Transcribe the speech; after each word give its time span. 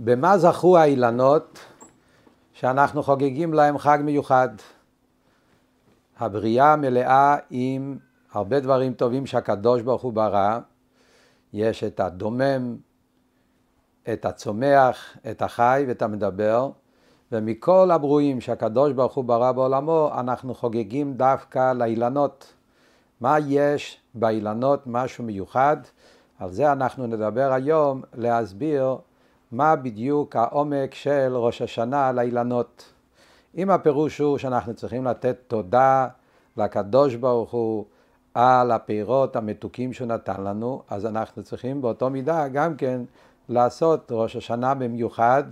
במה 0.00 0.38
זכו 0.38 0.78
האילנות 0.78 1.58
שאנחנו 2.52 3.02
חוגגים 3.02 3.54
להם 3.54 3.78
חג 3.78 3.98
מיוחד? 4.04 4.48
הבריאה 6.18 6.76
מלאה 6.76 7.36
עם 7.50 7.98
הרבה 8.32 8.60
דברים 8.60 8.92
טובים 8.92 9.26
שהקדוש 9.26 9.82
ברוך 9.82 10.02
הוא 10.02 10.12
ברא. 10.12 10.58
יש 11.52 11.84
את 11.84 12.00
הדומם, 12.00 12.76
את 14.12 14.24
הצומח, 14.24 15.16
את 15.30 15.42
החי 15.42 15.84
ואת 15.88 16.02
המדבר, 16.02 16.70
ומכל 17.32 17.90
הברואים 17.90 18.40
שהקדוש 18.40 18.92
ברוך 18.92 19.14
הוא 19.14 19.24
ברא 19.24 19.52
בעולמו, 19.52 20.10
אנחנו 20.18 20.54
חוגגים 20.54 21.14
דווקא 21.14 21.72
לאילנות. 21.72 22.54
מה 23.20 23.36
יש 23.46 24.00
באילנות 24.14 24.82
משהו 24.86 25.24
מיוחד? 25.24 25.76
על 26.38 26.52
זה 26.52 26.72
אנחנו 26.72 27.06
נדבר 27.06 27.52
היום, 27.52 28.02
להסביר 28.14 28.96
מה 29.52 29.76
בדיוק 29.76 30.36
העומק 30.36 30.94
של 30.94 31.32
ראש 31.36 31.62
השנה 31.62 32.12
לאילנות. 32.12 32.92
אם 33.56 33.70
הפירוש 33.70 34.18
הוא 34.18 34.38
שאנחנו 34.38 34.74
צריכים 34.74 35.04
לתת 35.04 35.36
תודה 35.46 36.08
לקדוש 36.56 37.14
ברוך 37.14 37.50
הוא 37.50 37.84
על 38.34 38.70
הפירות 38.70 39.36
המתוקים 39.36 39.92
שהוא 39.92 40.08
נתן 40.08 40.40
לנו, 40.44 40.82
אז 40.90 41.06
אנחנו 41.06 41.42
צריכים 41.42 41.82
באותו 41.82 42.10
מידה 42.10 42.48
גם 42.48 42.76
כן 42.76 43.00
לעשות 43.48 44.08
ראש 44.10 44.36
השנה 44.36 44.74
במיוחד 44.74 45.42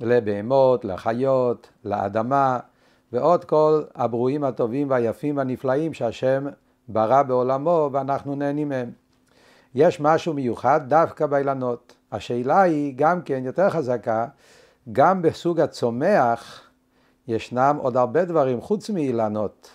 לבהמות, 0.00 0.84
לחיות, 0.84 1.68
לאדמה 1.84 2.58
ועוד 3.12 3.44
כל 3.44 3.82
הברואים 3.94 4.44
הטובים 4.44 4.90
והיפים 4.90 5.36
והנפלאים 5.36 5.94
שהשם 5.94 6.46
ברא 6.88 7.22
בעולמו 7.22 7.90
ואנחנו 7.92 8.34
נהנים 8.34 8.68
מהם. 8.68 8.90
יש 9.74 10.00
משהו 10.00 10.34
מיוחד 10.34 10.80
דווקא 10.88 11.26
באילנות. 11.26 11.94
השאלה 12.12 12.60
היא 12.60 12.94
גם 12.96 13.22
כן 13.22 13.44
יותר 13.44 13.70
חזקה, 13.70 14.26
גם 14.92 15.22
בסוג 15.22 15.60
הצומח 15.60 16.60
ישנם 17.28 17.76
עוד 17.80 17.96
הרבה 17.96 18.24
דברים 18.24 18.60
חוץ 18.60 18.90
מאילנות. 18.90 19.70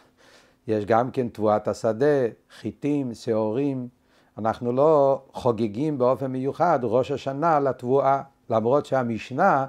יש 0.68 0.86
גם 0.86 1.12
כן 1.12 1.30
תבואת 1.30 1.68
השדה, 1.68 2.28
חיטים, 2.60 3.14
שעורים. 3.14 3.88
אנחנו 4.38 4.72
לא 4.72 5.22
חוגגים 5.34 5.98
באופן 5.98 6.28
מיוחד 6.28 6.80
ראש 6.84 7.12
השנה 7.12 7.60
לתבואה, 7.60 8.22
למרות 8.50 8.86
שהמשנה, 8.86 9.66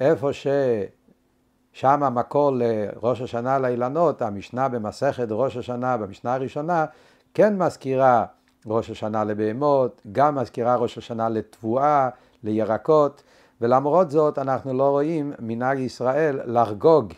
איפה 0.00 0.30
ששם 0.32 2.02
המקור 2.02 2.52
לראש 2.54 3.20
השנה 3.20 3.58
לאילנות, 3.58 4.22
המשנה 4.22 4.68
במסכת 4.68 5.26
ראש 5.30 5.56
השנה, 5.56 5.96
במשנה 5.96 6.34
הראשונה, 6.34 6.86
כן 7.34 7.62
מזכירה 7.62 8.26
ראש 8.72 8.90
השנה 8.90 9.24
לבהמות, 9.24 10.00
גם 10.12 10.34
מזכירה 10.34 10.76
ראש 10.76 10.98
השנה 10.98 11.28
לתבואה, 11.28 12.08
לירקות, 12.44 13.22
ולמרות 13.60 14.10
זאת 14.10 14.38
אנחנו 14.38 14.72
לא 14.72 14.90
רואים 14.90 15.32
מנהג 15.38 15.78
ישראל 15.78 16.40
לחגוג 16.44 17.12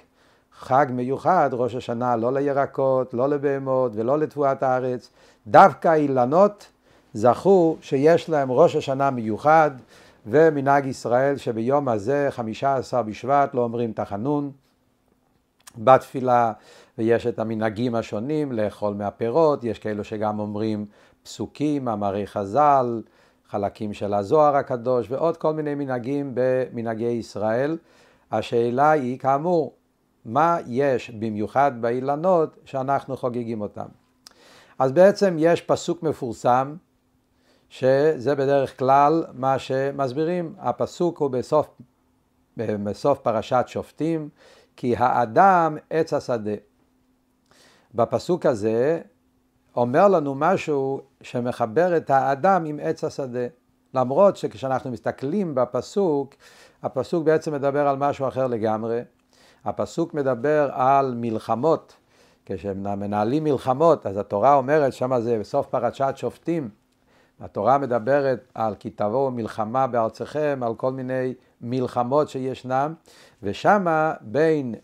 חג 0.60 0.86
מיוחד, 0.90 1.50
ראש 1.52 1.74
השנה, 1.74 2.16
לא 2.16 2.32
לירקות, 2.32 3.14
לא 3.14 3.28
לבהמות 3.28 3.92
ולא 3.94 4.18
לתבואת 4.18 4.62
הארץ. 4.62 5.10
דווקא 5.46 5.94
אילנות 5.94 6.66
זכו 7.14 7.76
שיש 7.80 8.28
להם 8.28 8.52
ראש 8.52 8.76
השנה 8.76 9.10
מיוחד, 9.10 9.70
ומנהג 10.26 10.86
ישראל 10.86 11.36
שביום 11.36 11.88
הזה, 11.88 12.26
חמישה 12.30 12.76
עשר 12.76 13.02
בשבט, 13.02 13.54
לא 13.54 13.60
אומרים 13.60 13.92
תחנון 13.92 14.50
בתפילה, 15.78 16.52
ויש 16.98 17.26
את 17.26 17.38
המנהגים 17.38 17.94
השונים 17.94 18.52
לאכול 18.52 18.94
מהפירות, 18.94 19.64
יש 19.64 19.78
כאלו 19.78 20.04
שגם 20.04 20.38
אומרים 20.38 20.86
פסוקים, 21.22 21.84
מאמרי 21.84 22.26
חז"ל, 22.26 23.02
חלקים 23.48 23.92
של 23.92 24.14
הזוהר 24.14 24.56
הקדוש 24.56 25.10
ועוד 25.10 25.36
כל 25.36 25.52
מיני 25.52 25.74
מנהגים 25.74 26.32
במנהגי 26.34 27.04
ישראל. 27.04 27.78
השאלה 28.30 28.90
היא 28.90 29.18
כאמור, 29.18 29.74
מה 30.24 30.58
יש 30.66 31.10
במיוחד 31.10 31.72
באילנות 31.80 32.56
שאנחנו 32.64 33.16
חוגגים 33.16 33.60
אותם? 33.60 33.86
אז 34.78 34.92
בעצם 34.92 35.36
יש 35.38 35.60
פסוק 35.60 36.02
מפורסם 36.02 36.76
שזה 37.68 38.34
בדרך 38.34 38.78
כלל 38.78 39.24
מה 39.32 39.58
שמסבירים. 39.58 40.54
הפסוק 40.58 41.18
הוא 41.18 41.30
בסוף, 41.30 41.70
בסוף 42.56 43.18
פרשת 43.18 43.64
שופטים, 43.66 44.28
כי 44.76 44.96
האדם 44.96 45.76
עץ 45.90 46.12
השדה. 46.12 46.54
בפסוק 47.94 48.46
הזה 48.46 49.00
אומר 49.76 50.08
לנו 50.08 50.34
משהו 50.34 51.00
שמחבר 51.22 51.96
את 51.96 52.10
האדם 52.10 52.64
עם 52.64 52.80
עץ 52.82 53.04
השדה. 53.04 53.46
למרות 53.94 54.36
שכשאנחנו 54.36 54.90
מסתכלים 54.90 55.54
בפסוק, 55.54 56.34
הפסוק 56.82 57.24
בעצם 57.24 57.52
מדבר 57.52 57.88
על 57.88 57.96
משהו 57.96 58.28
אחר 58.28 58.46
לגמרי. 58.46 59.00
הפסוק 59.64 60.14
מדבר 60.14 60.70
על 60.72 61.14
מלחמות. 61.16 61.96
כשמנהלים 62.46 63.44
מלחמות, 63.44 64.06
אז 64.06 64.16
התורה 64.16 64.54
אומרת, 64.54 64.92
שם 64.92 65.20
זה 65.20 65.38
בסוף 65.38 65.66
פרשת 65.66 66.12
שופטים, 66.16 66.68
התורה 67.40 67.78
מדברת 67.78 68.52
על 68.54 68.74
כי 68.74 68.90
תבואו 68.90 69.30
מלחמה 69.30 69.86
בארצכם, 69.86 70.60
על 70.62 70.74
כל 70.74 70.92
מיני 70.92 71.34
מלחמות 71.60 72.28
שישנם, 72.28 72.94
ושמה 73.42 74.12
בין 74.20 74.74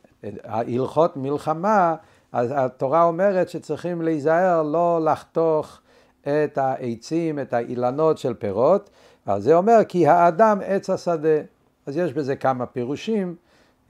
ההלכות 0.44 1.16
מלחמה 1.16 1.94
אז 2.32 2.52
התורה 2.56 3.04
אומרת 3.04 3.48
שצריכים 3.48 4.02
להיזהר 4.02 4.62
לא 4.62 5.00
לחתוך 5.04 5.80
את 6.22 6.58
העצים, 6.58 7.38
את 7.38 7.52
האילנות 7.52 8.18
של 8.18 8.34
פירות, 8.34 8.90
אז 9.26 9.42
זה 9.42 9.54
אומר 9.54 9.78
כי 9.88 10.06
האדם 10.06 10.58
עץ 10.64 10.90
השדה. 10.90 11.38
אז 11.86 11.96
יש 11.96 12.12
בזה 12.12 12.36
כמה 12.36 12.66
פירושים, 12.66 13.34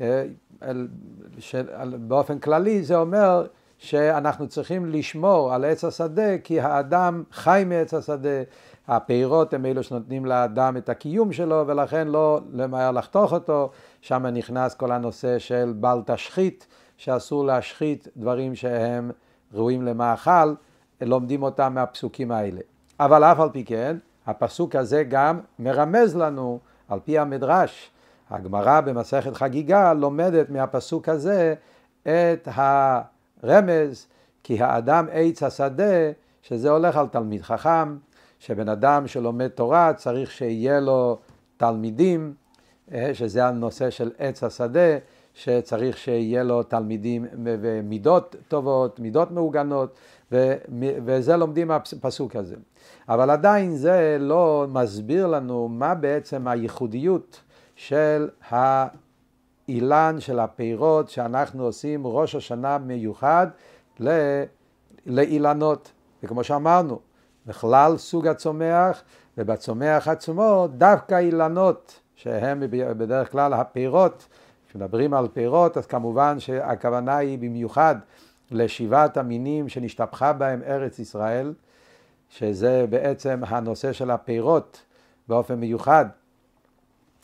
אה, 0.00 0.24
באופן 1.98 2.38
כללי 2.38 2.82
זה 2.82 2.96
אומר 2.96 3.46
שאנחנו 3.78 4.48
צריכים 4.48 4.86
לשמור 4.86 5.54
על 5.54 5.64
עץ 5.64 5.84
השדה 5.84 6.38
כי 6.38 6.60
האדם 6.60 7.22
חי 7.32 7.62
מעץ 7.66 7.94
השדה, 7.94 8.42
הפירות 8.88 9.54
הם 9.54 9.66
אלו 9.66 9.82
שנותנים 9.82 10.24
לאדם 10.26 10.76
את 10.76 10.88
הקיום 10.88 11.32
שלו 11.32 11.64
ולכן 11.66 12.08
לא 12.08 12.40
למהר 12.52 12.90
לחתוך 12.90 13.32
אותו, 13.32 13.70
שם 14.00 14.26
נכנס 14.26 14.74
כל 14.74 14.92
הנושא 14.92 15.38
של 15.38 15.72
בל 15.76 15.98
תשחית 16.06 16.66
שאסור 16.96 17.44
להשחית 17.44 18.08
דברים 18.16 18.54
שהם 18.54 19.10
ראויים 19.52 19.82
למאכל, 19.82 20.54
לומדים 21.00 21.42
אותם 21.42 21.74
מהפסוקים 21.74 22.32
האלה. 22.32 22.60
אבל 23.00 23.24
אף 23.24 23.40
על 23.40 23.48
פי 23.52 23.64
כן, 23.64 23.96
הפסוק 24.26 24.76
הזה 24.76 25.04
גם 25.04 25.40
מרמז 25.58 26.16
לנו, 26.16 26.58
על 26.88 26.98
פי 27.04 27.18
המדרש, 27.18 27.90
הגמרא 28.30 28.80
במסכת 28.80 29.34
חגיגה 29.34 29.92
לומדת 29.92 30.50
מהפסוק 30.50 31.08
הזה 31.08 31.54
את 32.02 32.48
הרמז, 32.52 34.06
כי 34.42 34.62
האדם 34.62 35.06
עץ 35.12 35.42
השדה, 35.42 36.12
שזה 36.42 36.70
הולך 36.70 36.96
על 36.96 37.06
תלמיד 37.06 37.42
חכם, 37.42 37.96
שבן 38.38 38.68
אדם 38.68 39.06
שלומד 39.06 39.48
תורה 39.48 39.92
צריך 39.92 40.30
שיהיה 40.30 40.80
לו 40.80 41.18
תלמידים, 41.56 42.34
אה, 42.92 43.10
שזה 43.14 43.46
הנושא 43.46 43.90
של 43.90 44.10
עץ 44.18 44.44
השדה, 44.44 44.98
שצריך 45.36 45.98
שיהיה 45.98 46.42
לו 46.42 46.62
תלמידים 46.62 47.26
ומידות 47.42 48.36
טובות, 48.48 49.00
מידות 49.00 49.30
מעוגנות, 49.30 49.98
וזה 51.04 51.36
לומדים 51.36 51.68
מהפסוק 51.68 52.36
הזה. 52.36 52.56
אבל 53.08 53.30
עדיין 53.30 53.76
זה 53.76 54.16
לא 54.20 54.66
מסביר 54.68 55.26
לנו 55.26 55.68
מה 55.68 55.94
בעצם 55.94 56.48
הייחודיות 56.48 57.40
של 57.74 58.28
האילן 58.48 60.16
של 60.18 60.38
הפירות 60.38 61.08
שאנחנו 61.08 61.64
עושים 61.64 62.06
ראש 62.06 62.34
השנה 62.34 62.78
מיוחד 62.78 63.46
לאילנות. 65.06 65.92
וכמו 66.22 66.44
שאמרנו, 66.44 66.98
בכלל 67.46 67.96
סוג 67.96 68.26
הצומח, 68.26 69.02
ובצומח 69.38 70.08
עצמו 70.08 70.68
דווקא 70.70 71.18
אילנות, 71.18 72.00
שהם 72.14 72.62
בדרך 72.70 73.32
כלל 73.32 73.52
הפירות 73.52 74.26
כשמדברים 74.76 75.14
על 75.14 75.28
פירות, 75.28 75.76
אז 75.76 75.86
כמובן 75.86 76.40
שהכוונה 76.40 77.16
היא 77.16 77.38
במיוחד 77.38 77.96
לשבעת 78.50 79.16
המינים 79.16 79.68
שנשתפכה 79.68 80.32
בהם 80.32 80.62
ארץ 80.66 80.98
ישראל, 80.98 81.52
שזה 82.28 82.84
בעצם 82.90 83.40
הנושא 83.46 83.92
של 83.92 84.10
הפירות 84.10 84.82
באופן 85.28 85.54
מיוחד. 85.54 86.06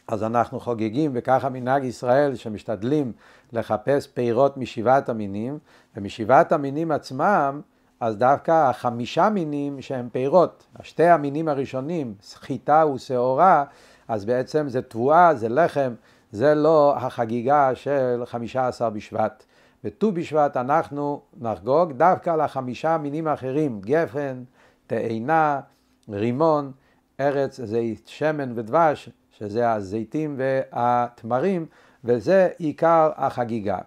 אז 0.09 0.23
אנחנו 0.23 0.61
חוגגים, 0.61 1.11
וככה 1.15 1.49
מנהג 1.49 1.85
ישראל, 1.85 2.35
שמשתדלים 2.35 3.13
לחפש 3.53 4.07
פירות 4.07 4.57
משבעת 4.57 5.09
המינים, 5.09 5.59
ומשבעת 5.97 6.53
המינים 6.53 6.93
עצמם, 6.93 7.61
אז 8.01 8.17
דווקא 8.17 8.71
החמישה 8.71 9.31
מינים 9.31 9.83
שהם 9.83 10.09
פירות, 10.13 10.67
שתי 10.83 11.07
המינים 11.07 11.49
הראשונים, 11.49 12.15
חיטה 12.35 12.85
ושעורה, 12.95 13.65
אז 14.09 14.25
בעצם 14.25 14.69
זה 14.69 14.83
תבואה, 14.83 15.35
זה 15.35 15.49
לחם, 15.49 15.95
זה 16.33 16.55
לא 16.55 16.95
החגיגה 16.97 17.75
של 17.75 18.23
חמישה 18.25 18.69
עשר 18.69 18.91
בשבט. 18.91 19.45
בט"ו 19.85 20.13
בשבט 20.13 20.57
אנחנו 20.57 21.21
נחגוג 21.41 21.93
דווקא 21.93 22.31
לחמישה 22.31 22.99
מינים 22.99 23.27
האחרים, 23.27 23.81
גפן, 23.81 24.43
תאנה, 24.87 25.61
רימון, 26.09 26.73
ארץ 27.21 27.61
זה 27.61 27.81
שמן 28.07 28.53
ודבש, 28.55 29.11
שזה 29.31 29.73
הזיתים 29.73 30.35
והתמרים, 30.39 31.67
וזה 32.05 32.49
עיקר 32.59 33.11
החגיגה. 33.17 33.79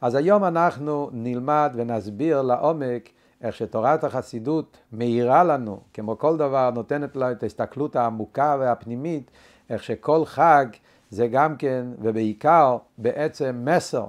אז 0.00 0.14
היום 0.14 0.44
אנחנו 0.44 1.10
נלמד 1.12 1.72
ונסביר 1.74 2.42
לעומק 2.42 3.08
איך 3.42 3.56
שתורת 3.56 4.04
החסידות 4.04 4.76
מאירה 4.92 5.44
לנו, 5.44 5.80
כמו 5.94 6.18
כל 6.18 6.36
דבר 6.36 6.70
נותנת 6.70 7.16
לו 7.16 7.30
את 7.30 7.42
ההסתכלות 7.42 7.96
העמוקה 7.96 8.56
והפנימית, 8.60 9.30
איך 9.70 9.82
שכל 9.82 10.24
חג 10.24 10.66
זה 11.10 11.26
גם 11.26 11.56
כן 11.56 11.86
ובעיקר 11.98 12.76
בעצם 12.98 13.62
מסר 13.64 14.06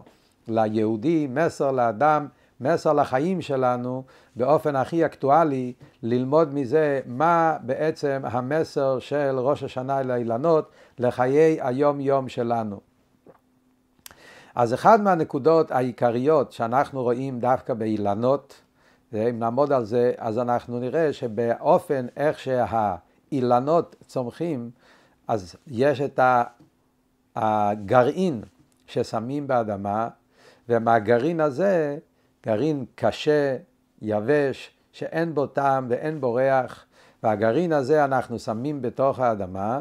ליהודי, 0.48 1.28
מסר 1.30 1.72
לאדם, 1.72 2.28
מסר 2.62 2.94
לחיים 2.94 3.42
שלנו 3.42 4.04
באופן 4.36 4.76
הכי 4.76 5.06
אקטואלי, 5.06 5.74
ללמוד 6.04 6.54
מזה 6.54 7.00
מה 7.06 7.58
בעצם 7.62 8.22
המסר 8.24 9.00
של 9.00 9.36
ראש 9.40 9.64
השנה 9.64 10.04
לאילנות 10.04 10.72
לחיי 11.00 11.58
היום 11.62 12.00
יום 12.00 12.30
שלנו. 12.30 12.80
אז 14.56 14.74
אחד 14.74 15.02
מהנקודות 15.02 15.72
העיקריות 15.72 16.52
שאנחנו 16.52 17.04
רואים 17.04 17.40
דווקא 17.40 17.74
באילנות, 17.74 18.62
ואם 19.14 19.40
נעמוד 19.40 19.72
על 19.72 19.86
זה, 19.86 20.12
אז 20.18 20.40
אנחנו 20.40 20.80
נראה 20.80 21.14
שבאופן 21.14 22.06
איך 22.18 22.40
שהאילנות 22.40 23.96
צומחים, 24.08 24.70
אז 25.28 25.56
יש 25.68 26.02
את 26.02 26.20
הגרעין 27.40 28.42
ששמים 28.88 29.48
באדמה, 29.48 30.10
ומהגרעין 30.70 31.42
הזה, 31.42 31.98
גרעין 32.46 32.86
קשה, 32.96 33.58
יבש, 34.02 34.72
שאין 34.92 35.36
בו 35.36 35.48
טעם 35.48 35.88
ואין 35.90 36.22
בו 36.22 36.34
ריח, 36.34 36.86
והגרעין 37.24 37.74
הזה 37.74 38.06
אנחנו 38.06 38.40
שמים 38.40 38.82
בתוך 38.82 39.20
האדמה, 39.20 39.80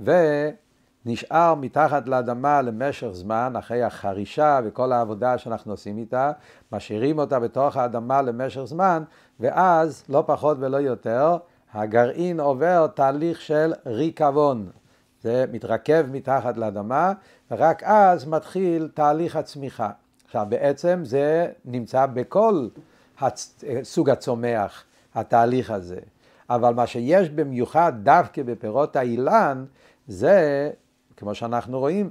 ונשאר 0.00 1.54
מתחת 1.54 2.08
לאדמה 2.08 2.62
למשך 2.62 3.08
זמן, 3.12 3.54
אחרי 3.58 3.82
החרישה 3.82 4.60
וכל 4.64 4.92
העבודה 4.92 5.38
שאנחנו 5.38 5.72
עושים 5.72 5.98
איתה, 5.98 6.32
משאירים 6.72 7.18
אותה 7.18 7.40
בתוך 7.40 7.76
האדמה 7.76 8.22
למשך 8.22 8.64
זמן, 8.64 9.02
ואז, 9.40 10.04
לא 10.08 10.24
פחות 10.26 10.56
ולא 10.60 10.76
יותר, 10.76 11.36
הגרעין 11.72 12.40
עובר 12.40 12.86
תהליך 12.86 13.40
של 13.40 13.72
ריקבון. 13.86 14.70
זה 15.26 15.44
מתרכב 15.52 16.06
מתחת 16.12 16.56
לאדמה, 16.56 17.12
ורק 17.50 17.82
אז 17.82 18.28
מתחיל 18.28 18.88
תהליך 18.94 19.36
הצמיחה. 19.36 19.90
עכשיו 20.24 20.46
בעצם 20.48 21.00
זה 21.04 21.48
נמצא 21.64 22.06
בכל 22.06 22.68
הצ... 23.18 23.64
סוג 23.82 24.10
הצומח, 24.10 24.84
התהליך 25.14 25.70
הזה. 25.70 25.98
אבל 26.50 26.74
מה 26.74 26.86
שיש 26.86 27.30
במיוחד 27.30 27.92
דווקא 28.02 28.42
בפירות 28.42 28.96
האילן, 28.96 29.64
זה, 30.08 30.70
כמו 31.16 31.34
שאנחנו 31.34 31.78
רואים, 31.78 32.10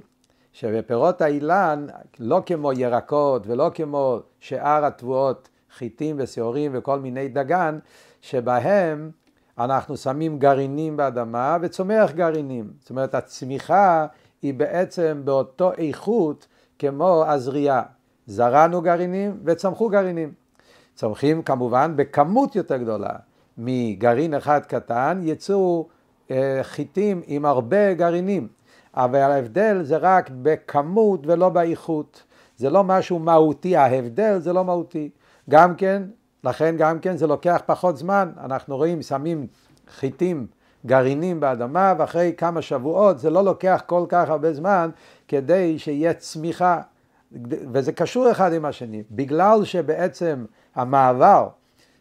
שבפירות 0.54 1.22
האילן, 1.22 1.88
לא 2.20 2.42
כמו 2.46 2.74
ירקות 2.74 3.48
ולא 3.48 3.72
כמו 3.74 4.20
שאר 4.40 4.86
התבואות, 4.86 5.50
חיטים 5.78 6.16
ושעורים 6.20 6.72
וכל 6.74 7.00
מיני 7.00 7.28
דגן, 7.28 7.80
שבהם 8.22 9.12
אנחנו 9.60 9.98
שמים 9.98 10.40
גרעינים 10.40 10.98
באדמה 10.98 11.58
וצומח 11.62 12.12
גרעינים. 12.12 12.72
זאת 12.80 12.90
אומרת, 12.90 13.16
הצמיחה 13.16 14.06
היא 14.42 14.54
בעצם 14.54 15.22
באותו 15.26 15.72
איכות 15.74 16.48
כמו 16.80 17.24
הזריעה. 17.28 17.82
זרענו 18.28 18.82
גרעינים 18.82 19.40
וצמחו 19.46 19.90
גרעינים. 19.90 20.34
צומחים 20.96 21.44
כמובן 21.44 21.94
בכמות 21.96 22.56
יותר 22.56 22.78
גדולה. 22.78 23.14
מגרעין 23.58 24.34
אחד 24.34 24.66
קטן 24.66 25.20
יצאו 25.24 25.88
אה, 26.32 26.60
חיטים 26.62 27.22
עם 27.26 27.46
הרבה 27.46 27.94
גרעינים. 27.94 28.48
אבל 28.94 29.20
ההבדל 29.20 29.84
זה 29.84 29.98
רק 29.98 30.30
בכמות 30.42 31.28
ולא 31.28 31.50
באיכות. 31.50 32.24
זה 32.58 32.70
לא 32.70 32.84
משהו 32.84 33.20
מהותי, 33.20 33.76
ההבדל 33.76 34.40
זה 34.40 34.54
לא 34.54 34.66
מהותי. 34.66 35.10
גם 35.50 35.76
כן, 35.76 36.04
לכן 36.46 36.76
גם 36.78 37.00
כן 37.00 37.18
זה 37.18 37.28
לוקח 37.28 37.62
פחות 37.66 37.98
זמן. 37.98 38.32
אנחנו 38.44 38.78
רואים, 38.78 39.02
שמים 39.02 39.48
חיטים, 39.96 40.48
גרעינים 40.86 41.40
באדמה, 41.40 41.94
ואחרי 41.98 42.34
כמה 42.38 42.62
שבועות 42.62 43.20
זה 43.20 43.30
לא 43.30 43.44
לוקח 43.44 43.84
כל 43.86 44.06
כך 44.10 44.30
הרבה 44.30 44.54
זמן 44.54 44.90
כדי 45.28 45.80
שיהיה 45.80 46.14
צמיחה. 46.14 46.82
וזה 47.50 47.92
קשור 47.92 48.32
אחד 48.32 48.54
עם 48.54 48.66
השני, 48.66 49.04
בגלל 49.12 49.64
שבעצם 49.64 50.46
המעבר 50.76 51.48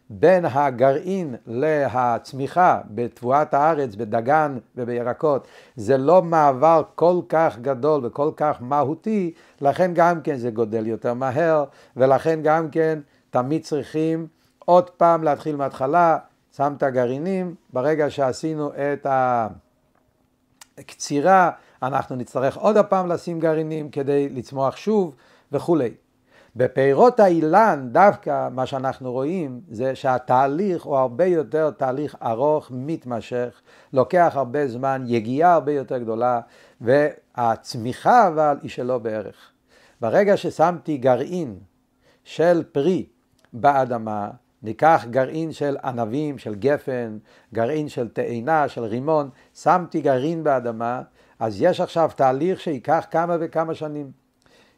בין 0.09 0.45
הגרעין 0.45 1.35
להצמיחה 1.47 2.81
בתבואת 2.89 3.53
הארץ, 3.53 3.95
בדגן 3.95 4.57
ובירקות, 4.75 5.47
זה 5.75 5.97
לא 5.97 6.21
מעבר 6.21 6.81
כל 6.95 7.19
כך 7.29 7.57
גדול 7.61 8.05
וכל 8.05 8.31
כך 8.35 8.57
מהותי, 8.59 9.33
לכן 9.61 9.91
גם 9.93 10.21
כן 10.21 10.35
זה 10.35 10.49
גודל 10.49 10.87
יותר 10.87 11.13
מהר, 11.13 11.63
ולכן 11.97 12.39
גם 12.43 12.69
כן 12.69 12.99
תמיד 13.35 13.63
צריכים 13.63 14.27
עוד 14.65 14.89
פעם 14.89 15.23
להתחיל 15.23 15.55
מההתחלה, 15.55 16.17
שם 16.55 16.73
את 16.77 16.83
הגרעינים, 16.83 17.55
ברגע 17.73 18.09
שעשינו 18.09 18.71
את 18.73 19.07
הקצירה, 20.79 21.51
אנחנו 21.83 22.15
נצטרך 22.15 22.57
עוד 22.57 22.77
הפעם 22.77 23.07
לשים 23.07 23.39
גרעינים 23.39 23.89
כדי 23.89 24.29
לצמוח 24.29 24.75
שוב 24.75 25.15
וכולי. 25.51 25.93
בפירות 26.55 27.19
האילן 27.19 27.89
דווקא 27.91 28.49
מה 28.51 28.65
שאנחנו 28.65 29.11
רואים 29.11 29.61
זה 29.71 29.95
שהתהליך 29.95 30.83
הוא 30.83 30.97
הרבה 30.97 31.25
יותר 31.25 31.71
תהליך 31.71 32.15
ארוך, 32.23 32.71
מתמשך, 32.71 33.61
לוקח 33.93 34.31
הרבה 34.35 34.67
זמן, 34.67 35.03
יגיעה 35.07 35.53
הרבה 35.53 35.71
יותר 35.71 35.97
גדולה, 35.97 36.39
והצמיחה 36.81 38.27
אבל 38.27 38.57
היא 38.61 38.69
שלא 38.69 38.97
בערך. 38.97 39.51
ברגע 40.01 40.37
ששמתי 40.37 40.97
גרעין 40.97 41.59
של 42.23 42.63
פרי 42.71 43.05
באדמה, 43.55 44.29
ניקח 44.63 45.05
גרעין 45.09 45.51
של 45.51 45.77
ענבים, 45.83 46.37
של 46.37 46.55
גפן, 46.55 47.17
גרעין 47.53 47.89
של 47.89 48.07
תאנה, 48.07 48.67
של 48.67 48.83
רימון, 48.83 49.29
שמתי 49.53 50.01
גרעין 50.01 50.43
באדמה, 50.43 51.01
אז 51.39 51.61
יש 51.61 51.81
עכשיו 51.81 52.09
תהליך 52.15 52.59
שייקח 52.59 53.05
כמה 53.11 53.37
וכמה 53.39 53.75
שנים. 53.75 54.11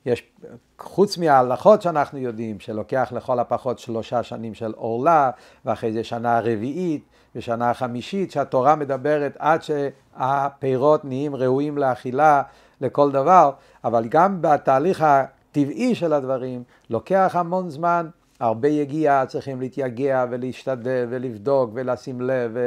יש, 0.06 0.32
חוץ 0.80 1.18
מההלכות 1.18 1.82
שאנחנו 1.82 2.20
יודעים, 2.20 2.60
שלוקח 2.60 3.12
לכל 3.16 3.40
הפחות 3.40 3.80
שלושה 3.80 4.24
שנים 4.24 4.54
של 4.54 4.74
עורלה, 4.76 5.32
ואחרי 5.66 5.94
זה 5.94 6.04
שנה 6.04 6.40
רביעית 6.40 7.04
ושנה 7.36 7.74
חמישית, 7.74 8.32
שהתורה 8.32 8.76
מדברת 8.76 9.38
עד 9.40 9.62
שהפירות 9.64 11.06
נהיים 11.06 11.36
ראויים 11.36 11.78
לאכילה 11.78 12.42
לכל 12.82 13.12
דבר, 13.12 13.52
אבל 13.84 14.08
גם 14.08 14.42
בתהליך 14.42 15.02
הטבעי 15.02 15.96
של 15.96 16.14
הדברים 16.14 16.64
לוקח 16.90 17.32
המון 17.36 17.70
זמן. 17.70 18.10
הרבה 18.40 18.68
יגיעה, 18.68 19.26
צריכים 19.26 19.60
להתייגע 19.60 20.26
ולהשתדל 20.30 21.08
ולבדוק 21.10 21.70
ולשים 21.74 22.22
לב 22.22 22.58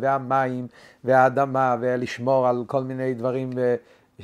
והמים 0.00 0.66
והאדמה 1.04 1.76
ולשמור 1.80 2.48
על 2.48 2.64
כל 2.66 2.82
מיני 2.82 3.14
דברים 3.14 3.50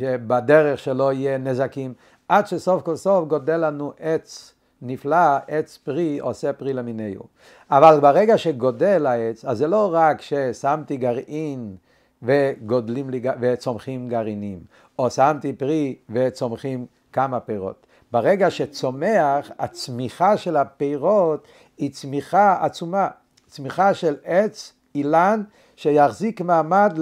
בדרך 0.03 0.79
שלא 0.79 1.13
יהיה 1.13 1.39
נזקים. 1.39 1.95
עד 2.29 2.47
שסוף 2.47 2.83
כל 2.83 2.97
סוף 2.97 3.29
גודל 3.29 3.57
לנו 3.57 3.93
עץ 3.99 4.55
נפלא, 4.83 5.37
עץ 5.49 5.77
פרי 5.77 6.19
עושה 6.19 6.53
פרי 6.53 6.73
למיניהו. 6.73 7.25
אבל 7.71 8.01
ברגע 8.01 8.39
שגודל 8.39 9.07
העץ, 9.07 9.45
אז 9.45 9.59
זה 9.59 9.67
לא 9.67 9.91
רק 9.93 10.21
ששמתי 10.21 10.97
גרעין 10.97 11.77
וגודלים 12.23 13.11
לי, 13.11 13.23
וצומחים 13.41 14.09
גרעינים, 14.09 14.59
או 14.99 15.11
שמתי 15.11 15.53
פרי 15.53 15.97
וצומחים 16.11 16.87
כמה 17.13 17.41
פירות. 17.41 17.87
ברגע 18.13 18.51
שצומח, 18.51 19.51
הצמיחה 19.59 20.37
של 20.37 20.57
הפירות 20.57 21.49
היא 21.79 21.91
צמיחה 21.93 22.59
עצומה, 22.61 23.09
צמיחה 23.47 23.95
של 23.95 24.17
עץ 24.25 24.73
אילן 24.95 25.43
שיחזיק 25.77 26.41
מעמד 26.41 26.99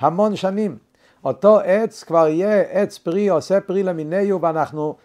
להמון 0.00 0.36
שנים. 0.36 0.78
אותו 1.24 1.60
עץ 1.60 2.04
כבר 2.04 2.28
יהיה 2.28 2.60
עץ 2.60 2.98
פרי, 2.98 3.28
עושה 3.28 3.60
פרי 3.60 3.82
למיניהו, 3.82 4.40
ואנחנו 4.40 4.96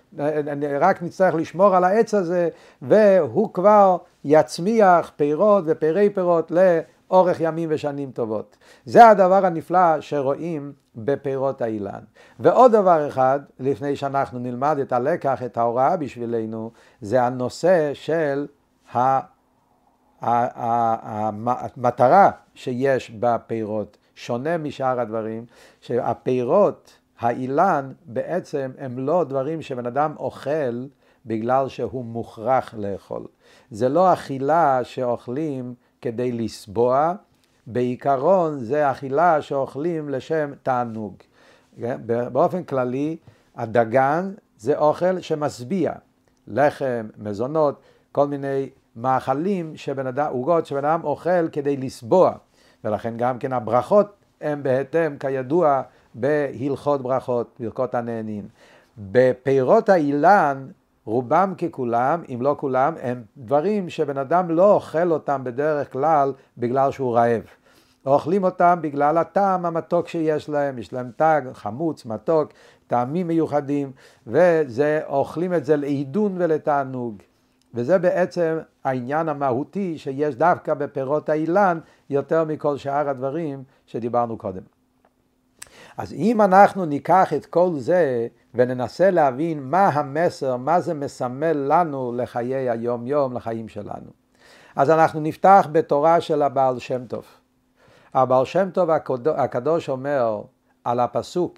רק 0.79 1.03
נצטרך 1.03 1.35
לשמור 1.35 1.75
על 1.75 1.83
העץ 1.83 2.13
הזה, 2.13 2.49
והוא 2.81 3.53
כבר 3.53 3.97
יצמיח 4.23 5.11
פירות 5.15 5.63
ופירי 5.67 6.09
פירות 6.09 6.51
לאורך 6.51 7.37
ימים 7.39 7.69
ושנים 7.71 8.11
טובות. 8.11 8.57
זה 8.85 9.07
הדבר 9.07 9.45
הנפלא 9.45 10.01
שרואים 10.01 10.73
בפירות 10.97 11.61
האילן. 11.61 11.99
ועוד 12.39 12.71
דבר 12.71 13.07
אחד, 13.07 13.39
לפני 13.59 13.95
שאנחנו 13.95 14.39
נלמד 14.39 14.77
את 14.81 14.93
הלקח, 14.93 15.43
את 15.43 15.57
ההוראה 15.57 15.97
בשבילנו, 15.97 16.71
זה 17.01 17.23
הנושא 17.23 17.93
של 17.93 18.47
המטרה 21.41 22.31
שיש 22.55 23.11
בפירות. 23.19 23.97
שונה 24.15 24.57
משאר 24.57 24.99
הדברים, 24.99 25.45
שהפירות, 25.81 26.97
האילן, 27.19 27.91
בעצם 28.05 28.71
הם 28.77 28.99
לא 28.99 29.23
דברים 29.23 29.61
שבן 29.61 29.85
אדם 29.85 30.13
אוכל 30.17 30.85
בגלל 31.25 31.69
שהוא 31.69 32.05
מוכרח 32.05 32.73
לאכול. 32.77 33.25
זה 33.71 33.89
לא 33.89 34.13
אכילה 34.13 34.83
שאוכלים 34.83 35.73
כדי 36.01 36.31
לסבוע, 36.31 37.13
בעיקרון 37.67 38.59
זה 38.59 38.91
אכילה 38.91 39.41
שאוכלים 39.41 40.09
לשם 40.09 40.51
תענוג. 40.63 41.13
כן? 41.81 41.97
באופן 42.31 42.63
כללי, 42.63 43.17
הדגן 43.55 44.31
זה 44.57 44.77
אוכל 44.77 45.19
שמשביע. 45.19 45.91
לחם, 46.47 47.07
מזונות, 47.17 47.81
כל 48.11 48.27
מיני 48.27 48.69
מאכלים 48.95 49.73
עוגות 50.29 50.65
שבן 50.65 50.85
אדם 50.85 51.03
אוכל 51.03 51.49
כדי 51.49 51.77
לסבוע. 51.77 52.31
ולכן 52.83 53.17
גם 53.17 53.39
כן 53.39 53.53
הברכות 53.53 54.15
הן 54.41 54.63
בהתאם, 54.63 55.17
כידוע, 55.17 55.81
בהלכות 56.13 57.01
ברכות, 57.01 57.55
ברכות 57.59 57.95
הנהנין. 57.95 58.47
בפירות 58.97 59.89
האילן, 59.89 60.67
רובם 61.05 61.53
ככולם, 61.57 62.21
אם 62.33 62.41
לא 62.41 62.55
כולם, 62.59 62.93
הם 63.01 63.23
דברים 63.37 63.89
שבן 63.89 64.17
אדם 64.17 64.49
לא 64.49 64.73
אוכל 64.73 65.11
אותם 65.11 65.43
בדרך 65.43 65.91
כלל 65.91 66.33
בגלל 66.57 66.91
שהוא 66.91 67.15
רעב. 67.15 67.41
אוכלים 68.05 68.43
אותם 68.43 68.79
בגלל 68.81 69.17
הטעם 69.17 69.65
המתוק 69.65 70.07
שיש 70.07 70.49
להם, 70.49 70.77
יש 70.77 70.93
להם 70.93 71.11
תג, 71.15 71.41
חמוץ, 71.53 72.05
מתוק, 72.05 72.51
טעמים 72.87 73.27
מיוחדים, 73.27 73.91
וזה, 74.27 75.01
אוכלים 75.07 75.53
את 75.53 75.65
זה 75.65 75.75
לעידון 75.75 76.35
ולתענוג. 76.37 77.21
וזה 77.73 77.97
בעצם 77.97 78.57
העניין 78.83 79.29
המהותי 79.29 79.97
שיש 79.97 80.35
דווקא 80.35 80.73
בפירות 80.73 81.29
האילן 81.29 81.79
יותר 82.09 82.43
מכל 82.43 82.77
שאר 82.77 83.09
הדברים 83.09 83.63
שדיברנו 83.85 84.37
קודם. 84.37 84.74
אז 85.97 86.13
אם 86.13 86.41
אנחנו 86.41 86.85
ניקח 86.85 87.33
את 87.33 87.45
כל 87.45 87.69
זה 87.77 88.27
וננסה 88.53 89.11
להבין 89.11 89.63
מה 89.63 89.87
המסר, 89.87 90.57
מה 90.57 90.79
זה 90.79 90.93
מסמל 90.93 91.53
לנו 91.53 92.13
לחיי 92.17 92.69
היום 92.69 93.07
יום, 93.07 93.33
לחיים 93.33 93.67
שלנו. 93.67 94.09
אז 94.75 94.89
אנחנו 94.89 95.19
נפתח 95.19 95.67
בתורה 95.71 96.21
של 96.21 96.41
הבעל 96.41 96.79
שם 96.79 97.05
טוב. 97.05 97.25
הבעל 98.13 98.45
שם 98.45 98.69
טוב 98.73 98.89
הקדוש 99.35 99.89
אומר 99.89 100.41
על 100.83 100.99
הפסוק 100.99 101.57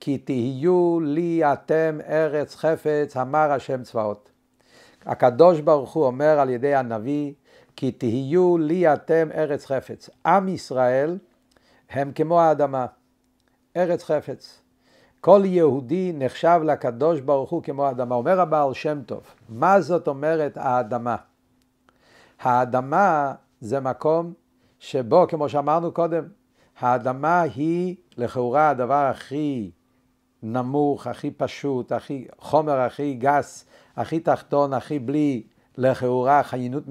כי 0.00 0.18
תהיו 0.18 1.00
לי 1.00 1.42
אתם 1.52 1.98
ארץ 2.08 2.54
חפץ 2.54 3.16
אמר 3.16 3.52
השם 3.52 3.82
צבאות. 3.82 4.30
הקדוש 5.06 5.60
ברוך 5.60 5.92
הוא 5.92 6.04
אומר 6.04 6.40
על 6.40 6.50
ידי 6.50 6.74
הנביא 6.74 7.32
כי 7.76 7.92
תהיו 7.92 8.58
לי 8.58 8.92
אתם 8.92 9.28
ארץ 9.34 9.66
חפץ. 9.66 10.10
עם 10.26 10.48
ישראל 10.48 11.18
הם 11.90 12.12
כמו 12.14 12.40
האדמה, 12.40 12.86
ארץ 13.78 14.04
חפץ. 14.04 14.62
כל 15.20 15.42
יהודי 15.44 16.12
נחשב 16.14 16.60
לקדוש 16.64 17.20
ברוך 17.20 17.50
הוא 17.50 17.62
כמו 17.62 17.86
האדמה. 17.86 18.14
אומר 18.14 18.40
הבעל 18.40 18.74
שם 18.74 19.02
טוב, 19.06 19.20
מה 19.48 19.80
זאת 19.80 20.08
אומרת 20.08 20.56
האדמה? 20.56 21.16
האדמה 22.40 23.34
זה 23.60 23.80
מקום 23.80 24.32
שבו, 24.78 25.26
כמו 25.28 25.48
שאמרנו 25.48 25.92
קודם, 25.92 26.24
האדמה 26.78 27.40
היא 27.40 27.96
לכאורה 28.16 28.70
הדבר 28.70 28.94
הכי 29.10 29.70
נמוך, 30.42 31.06
הכי 31.06 31.30
פשוט, 31.30 31.92
הכי 31.92 32.26
חומר 32.38 32.80
הכי 32.80 33.14
גס, 33.14 33.66
הכי 33.96 34.20
תחתון, 34.20 34.72
הכי 34.72 34.98
בלי 34.98 35.42
לכאורה 35.78 36.42
חיינות 36.42 36.82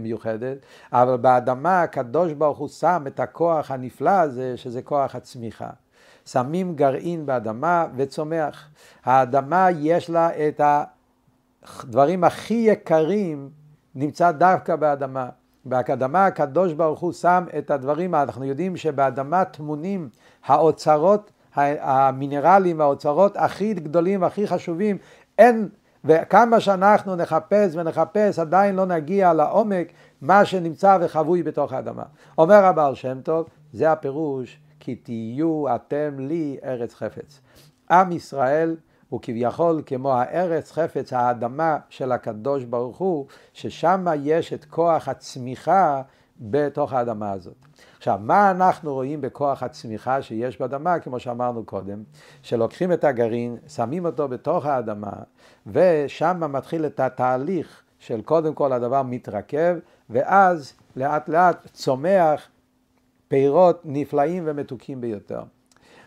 מיוחדת, 0.00 0.58
אבל 0.92 1.16
באדמה 1.16 1.82
הקדוש 1.82 2.32
ברוך 2.32 2.58
הוא 2.58 2.68
שם 2.68 3.04
את 3.06 3.20
הכוח 3.20 3.70
הנפלא 3.70 4.10
הזה, 4.10 4.56
שזה 4.56 4.82
כוח 4.82 5.14
הצמיחה. 5.14 5.70
שמים 6.26 6.74
גרעין 6.74 7.26
באדמה 7.26 7.86
וצומח. 7.96 8.68
האדמה 9.04 9.68
יש 9.78 10.10
לה 10.10 10.28
את 10.48 10.60
הדברים 11.62 12.24
הכי 12.24 12.54
יקרים 12.54 13.50
נמצא 13.94 14.30
דווקא 14.30 14.76
באדמה. 14.76 15.28
באדמה 15.64 16.26
הקדוש 16.26 16.72
ברוך 16.72 17.00
הוא 17.00 17.12
שם 17.12 17.44
את 17.58 17.70
הדברים, 17.70 18.14
אנחנו 18.14 18.44
יודעים 18.44 18.76
שבאדמה 18.76 19.44
טמונים 19.44 20.08
האוצרות 20.46 21.32
המינרלים, 21.80 22.80
האוצרות 22.80 23.36
הכי 23.36 23.74
גדולים 23.74 24.22
והכי 24.22 24.46
חשובים, 24.46 24.98
אין, 25.38 25.68
וכמה 26.04 26.60
שאנחנו 26.60 27.16
נחפש 27.16 27.74
ונחפש 27.74 28.38
עדיין 28.38 28.76
לא 28.76 28.86
נגיע 28.86 29.32
לעומק 29.32 29.92
מה 30.20 30.44
שנמצא 30.44 30.98
וחבוי 31.00 31.42
בתוך 31.42 31.72
האדמה. 31.72 32.02
אומר 32.38 32.64
הבעל 32.64 32.94
שם 32.94 33.20
טוב, 33.20 33.46
זה 33.72 33.92
הפירוש 33.92 34.58
כי 34.86 34.94
תהיו 34.94 35.74
אתם 35.74 36.16
לי 36.18 36.58
ארץ 36.64 36.94
חפץ. 36.94 37.40
עם 37.90 38.12
ישראל 38.12 38.76
הוא 39.08 39.20
כביכול 39.22 39.82
כמו 39.86 40.12
הארץ 40.12 40.72
חפץ, 40.72 41.12
האדמה 41.12 41.78
של 41.88 42.12
הקדוש 42.12 42.64
ברוך 42.64 42.98
הוא, 42.98 43.26
ששם 43.52 44.04
יש 44.22 44.52
את 44.52 44.64
כוח 44.64 45.08
הצמיחה 45.08 46.02
בתוך 46.40 46.92
האדמה 46.92 47.32
הזאת. 47.32 47.54
עכשיו, 47.96 48.18
מה 48.22 48.50
אנחנו 48.50 48.94
רואים 48.94 49.20
בכוח 49.20 49.62
הצמיחה 49.62 50.22
שיש 50.22 50.60
באדמה, 50.60 50.98
כמו 50.98 51.20
שאמרנו 51.20 51.64
קודם, 51.64 52.02
שלוקחים 52.42 52.92
את 52.92 53.04
הגרעין, 53.04 53.56
שמים 53.68 54.06
אותו 54.06 54.28
בתוך 54.28 54.66
האדמה, 54.66 55.12
ושם 55.66 56.42
מתחיל 56.52 56.86
את 56.86 57.00
התהליך 57.00 57.82
של 57.98 58.22
קודם 58.22 58.54
כל 58.54 58.72
הדבר 58.72 59.02
מתרכב, 59.02 59.76
ואז 60.10 60.72
לאט 60.96 61.28
לאט 61.28 61.66
צומח 61.72 62.48
פירות 63.28 63.80
נפלאים 63.84 64.42
ומתוקים 64.46 65.00
ביותר. 65.00 65.42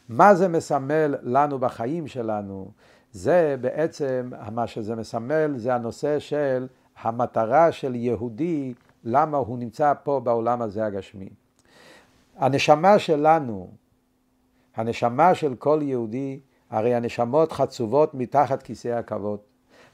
מה 0.10 0.36
זה 0.36 0.48
מסמל 0.48 1.16
לנו 1.22 1.60
בחיים 1.60 2.08
שלנו? 2.08 2.72
זה 3.12 3.56
בעצם, 3.62 4.32
מה 4.52 4.68
שזה 4.68 4.96
מסמל 4.96 5.54
זה 5.58 5.76
הנושא 5.76 6.20
של 6.20 6.68
המטרה 7.02 7.72
של 7.72 7.96
יהודי, 7.96 8.74
למה 9.04 9.38
הוא 9.38 9.58
נמצא 9.58 9.94
פה 10.04 10.20
בעולם 10.24 10.62
הזה 10.62 10.86
הגשמי. 10.86 11.30
הנשמה 12.38 13.00
שלנו, 13.00 13.72
הנשמה 14.76 15.36
של 15.36 15.56
כל 15.56 15.80
יהודי, 15.82 16.40
הרי 16.70 16.96
הנשמות 16.96 17.52
חצובות 17.52 18.14
מתחת 18.14 18.64
כיסא 18.64 18.88
הכבוד. 18.88 19.40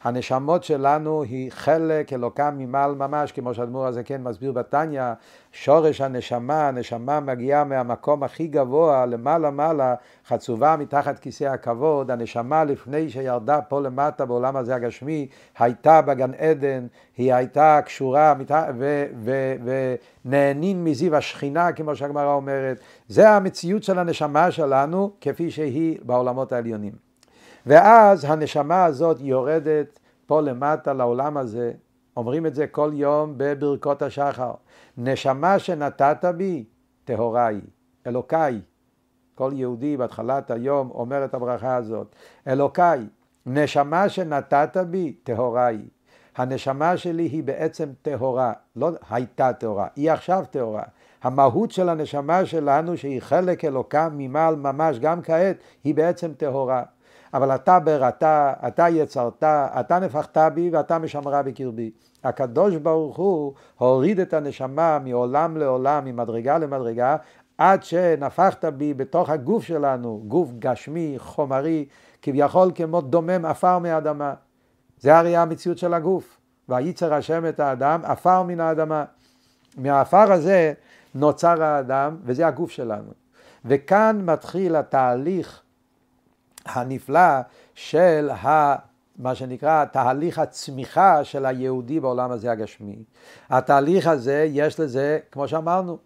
הנשמות 0.06 0.64
שלנו 0.64 1.24
היא 1.24 1.52
חלק 1.52 2.14
אלוקם 2.14 2.56
ממעל 2.58 2.96
ממש, 2.96 3.32
כמו 3.32 3.54
שהאדמו"ר 3.54 3.88
הזה 3.88 4.04
כן 4.04 4.24
מסביר 4.24 4.52
בתניא, 4.52 5.04
שורש 5.52 6.02
הנשמה, 6.02 6.68
הנשמה 6.68 7.20
מגיעה 7.20 7.64
מהמקום 7.64 8.24
הכי 8.24 8.48
גבוה, 8.48 9.06
למעלה 9.06 9.52
מעלה, 9.52 9.96
חצובה 10.28 10.76
מתחת 10.80 11.20
כיסא 11.20 11.44
הכבוד, 11.44 12.12
הנשמה 12.12 12.64
לפני 12.64 13.10
שירדה 13.10 13.62
פה 13.62 13.82
למטה 13.82 14.26
בעולם 14.26 14.56
הזה 14.56 14.76
הגשמי, 14.76 15.28
הייתה 15.60 16.02
בגן 16.02 16.34
עדן, 16.34 16.88
היא 17.18 17.34
הייתה 17.34 17.80
קשורה 17.86 18.34
ונהנין 20.26 20.84
מזיו 20.84 21.16
השכינה, 21.16 21.72
כמו 21.72 21.96
שהגמרא 21.96 22.34
אומרת, 22.34 22.80
זה 23.08 23.30
המציאות 23.30 23.84
של 23.84 24.00
הנשמה 24.00 24.52
שלנו, 24.52 25.12
כפי 25.22 25.52
שהיא 25.52 26.00
בעולמות 26.04 26.52
העליונים. 26.52 27.05
ואז 27.66 28.26
הנשמה 28.26 28.86
הזאת 28.86 29.18
יורדת 29.20 30.00
פה 30.26 30.42
למטה 30.42 30.94
לעולם 30.94 31.38
הזה, 31.38 31.72
אומרים 32.18 32.46
את 32.46 32.56
זה 32.56 32.68
כל 32.68 32.92
יום 32.94 33.34
בברכות 33.38 34.02
השחר. 34.02 34.54
נשמה 34.98 35.60
שנתת 35.60 36.26
בי, 36.38 36.66
טהורה 37.06 37.48
היא, 37.48 37.62
אלוקיי. 38.08 38.62
כל 39.36 39.52
יהודי 39.54 39.98
בהתחלת 39.98 40.52
היום 40.52 40.92
אומר 40.92 41.26
את 41.26 41.34
הברכה 41.34 41.76
הזאת. 41.76 42.16
אלוקיי, 42.48 43.08
נשמה 43.46 44.10
שנתת 44.10 44.78
בי, 44.78 45.14
טהורה 45.24 45.66
היא. 45.66 45.88
הנשמה 46.36 46.98
שלי 46.98 47.24
היא 47.24 47.44
בעצם 47.44 47.90
טהורה, 48.02 48.54
לא 48.76 48.92
הייתה 49.10 49.54
טהורה, 49.54 49.88
היא 49.96 50.12
עכשיו 50.12 50.44
טהורה. 50.52 50.84
המהות 51.24 51.72
של 51.72 51.90
הנשמה 51.90 52.46
שלנו, 52.46 52.98
שהיא 52.98 53.22
חלק 53.22 53.66
אלוקם 53.66 54.14
ממעל 54.18 54.56
ממש, 54.56 55.00
גם 55.00 55.22
כעת, 55.22 55.58
היא 55.84 55.96
בעצם 55.96 56.34
טהורה. 56.34 56.84
אבל 57.36 57.56
אתה 57.56 57.80
בראתה, 57.80 58.54
אתה 58.68 58.90
יצרת, 58.90 59.44
אתה 59.80 60.00
נפחת 60.00 60.38
בי 60.38 60.70
ואתה 60.74 61.00
משמרה 61.00 61.42
בקרבי. 61.44 61.92
הקדוש 62.24 62.76
ברוך 62.76 63.18
הוא 63.18 63.54
הוריד 63.78 64.20
את 64.20 64.34
הנשמה 64.34 65.00
מעולם 65.00 65.58
לעולם, 65.58 66.06
ממדרגה 66.06 66.58
למדרגה, 66.58 67.16
עד 67.58 67.84
שנפחת 67.84 68.66
בי 68.66 68.94
בתוך 68.94 69.30
הגוף 69.30 69.64
שלנו, 69.64 70.24
גוף 70.28 70.50
גשמי, 70.60 71.16
חומרי, 71.18 71.86
כביכול 72.22 72.72
כמו 72.76 73.02
דומם 73.02 73.46
עפר 73.46 73.80
מהאדמה. 73.80 74.34
זה 75.00 75.18
הרי 75.18 75.38
המציאות 75.38 75.78
של 75.78 75.94
הגוף. 75.94 76.38
וייצר 76.70 77.14
השם 77.14 77.46
את 77.50 77.60
האדם, 77.60 78.02
עפר 78.04 78.44
מן 78.44 78.60
האדמה. 78.60 79.06
מהעפר 79.78 80.32
הזה 80.32 80.74
נוצר 81.16 81.64
האדם, 81.64 82.18
וזה 82.24 82.48
הגוף 82.48 82.72
שלנו. 82.72 83.12
וכאן 83.66 84.22
מתחיל 84.24 84.76
התהליך 84.76 85.62
הנפלא 86.66 87.40
של 87.74 88.30
ה... 88.30 88.76
מה 89.18 89.36
שנקרא 89.36 89.86
תהליך 89.86 90.40
הצמיחה 90.40 91.24
של 91.24 91.46
היהודי 91.46 92.00
בעולם 92.00 92.32
הזה 92.32 92.52
הגשמי. 92.52 93.04
התהליך 93.50 94.08
הזה, 94.08 94.48
יש 94.50 94.80
לזה, 94.80 95.20
כמו 95.32 95.48
שאמרנו, 95.48 95.98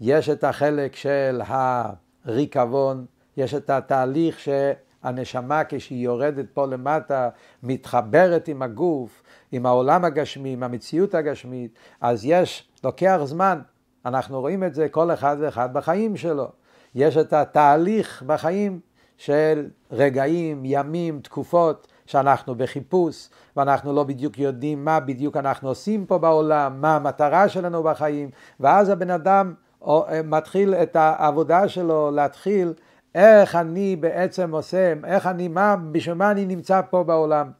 יש 0.00 0.28
את 0.28 0.44
החלק 0.44 0.96
של 0.96 1.40
הריקבון, 1.46 3.06
יש 3.36 3.54
את 3.54 3.70
התהליך 3.70 4.38
שהנשמה 4.38 5.62
כשהיא 5.68 6.04
יורדת 6.04 6.46
פה 6.54 6.66
למטה, 6.66 7.28
מתחברת 7.62 8.48
עם 8.48 8.62
הגוף, 8.62 9.22
עם 9.52 9.66
העולם 9.66 10.04
הגשמי, 10.04 10.52
עם 10.52 10.62
המציאות 10.62 11.14
הגשמית, 11.14 11.78
אז 12.00 12.24
יש, 12.24 12.68
לוקח 12.84 13.20
זמן 13.24 13.60
אנחנו 14.06 14.40
רואים 14.40 14.64
את 14.64 14.74
זה 14.74 14.88
כל 14.88 15.10
אחד 15.10 15.36
ואחד 15.40 15.72
בחיים 15.72 16.16
שלו. 16.16 16.48
יש 16.94 17.16
את 17.16 17.32
התהליך 17.32 18.22
בחיים 18.26 18.80
של 19.16 19.68
רגעים, 19.92 20.62
ימים, 20.64 21.20
תקופות, 21.20 21.86
שאנחנו 22.06 22.54
בחיפוש, 22.54 23.28
ואנחנו 23.56 23.92
לא 23.92 24.04
בדיוק 24.04 24.38
יודעים 24.38 24.84
מה 24.84 25.00
בדיוק 25.00 25.36
אנחנו 25.36 25.68
עושים 25.68 26.06
פה 26.06 26.18
בעולם, 26.18 26.80
מה 26.80 26.96
המטרה 26.96 27.48
שלנו 27.48 27.82
בחיים, 27.82 28.30
ואז 28.60 28.88
הבן 28.88 29.10
אדם 29.10 29.54
אה, 29.88 30.20
מתחיל 30.24 30.74
את 30.74 30.96
העבודה 30.96 31.68
שלו 31.68 32.10
להתחיל 32.10 32.72
איך 33.14 33.56
אני 33.56 33.96
בעצם 33.96 34.54
עושה, 34.54 34.92
איך 35.04 35.26
אני, 35.26 35.48
מה, 35.48 35.76
בשביל 35.92 36.14
מה 36.14 36.30
אני 36.30 36.46
נמצא 36.46 36.80
פה 36.90 37.04
בעולם. 37.04 37.50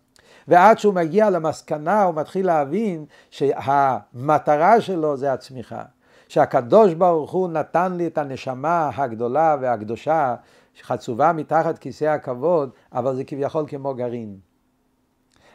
ועד 0.48 0.78
שהוא 0.78 0.94
מגיע 0.94 1.30
למסקנה 1.30 2.02
הוא 2.02 2.14
מתחיל 2.14 2.46
להבין 2.46 3.04
שהמטרה 3.30 4.80
שלו 4.80 5.16
זה 5.16 5.32
הצמיחה. 5.32 5.82
שהקדוש 6.28 6.94
ברוך 6.94 7.32
הוא 7.32 7.48
נתן 7.48 7.92
לי 7.92 8.06
את 8.06 8.18
הנשמה 8.18 8.90
הגדולה 8.96 9.56
והקדושה 9.60 10.34
שחצובה 10.76 11.32
מתחת 11.32 11.78
כיסא 11.78 12.04
הכבוד, 12.04 12.70
אבל 12.92 13.16
זה 13.16 13.24
כביכול 13.24 13.64
כמו 13.68 13.94
גרעין. 13.94 14.36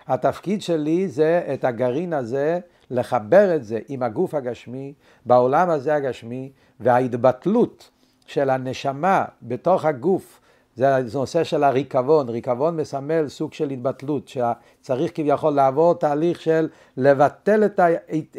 התפקיד 0.08 0.62
שלי 0.62 1.08
זה 1.08 1.44
את 1.54 1.64
הגרעין 1.64 2.14
הזה, 2.14 2.60
לחבר 2.90 3.56
את 3.56 3.64
זה 3.64 3.80
עם 3.88 4.04
הגוף 4.04 4.34
הגשמי, 4.34 4.94
בעולם 5.26 5.70
הזה 5.70 5.96
הגשמי, 5.96 6.52
וההתבטלות 6.80 7.90
של 8.26 8.50
הנשמה 8.50 9.26
בתוך 9.42 9.86
הגוף, 9.86 10.41
זה 10.76 10.88
נושא 11.14 11.44
של 11.44 11.64
הריקבון, 11.64 12.30
ריקבון 12.30 12.78
מסמל 12.78 13.28
סוג 13.28 13.54
של 13.54 13.70
התבטלות, 13.70 14.28
שצריך 14.28 15.12
כביכול 15.16 15.54
לעבור 15.54 15.94
תהליך 15.94 16.42
של 16.42 16.70
לבטל 16.98 17.66
את, 17.66 17.80
ה, 17.80 17.88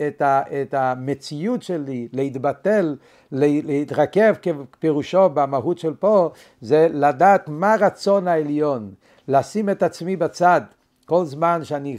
את, 0.09 0.23
ה, 0.23 0.43
את 0.63 0.75
המציאות 0.75 1.63
שלי, 1.63 2.09
להתבטל, 2.13 2.97
להתרכב 3.33 4.35
כפירושו 4.73 5.29
במהות 5.29 5.79
של 5.79 5.95
פה, 5.95 6.31
זה 6.61 6.89
לדעת 6.91 7.49
מה 7.49 7.75
רצון 7.81 8.29
העליון, 8.29 8.95
לשים 9.29 9.71
את 9.71 9.83
עצמי 9.83 10.17
בצד. 10.17 10.61
כל 11.07 11.25
זמן 11.25 11.65
שאני 11.65 11.99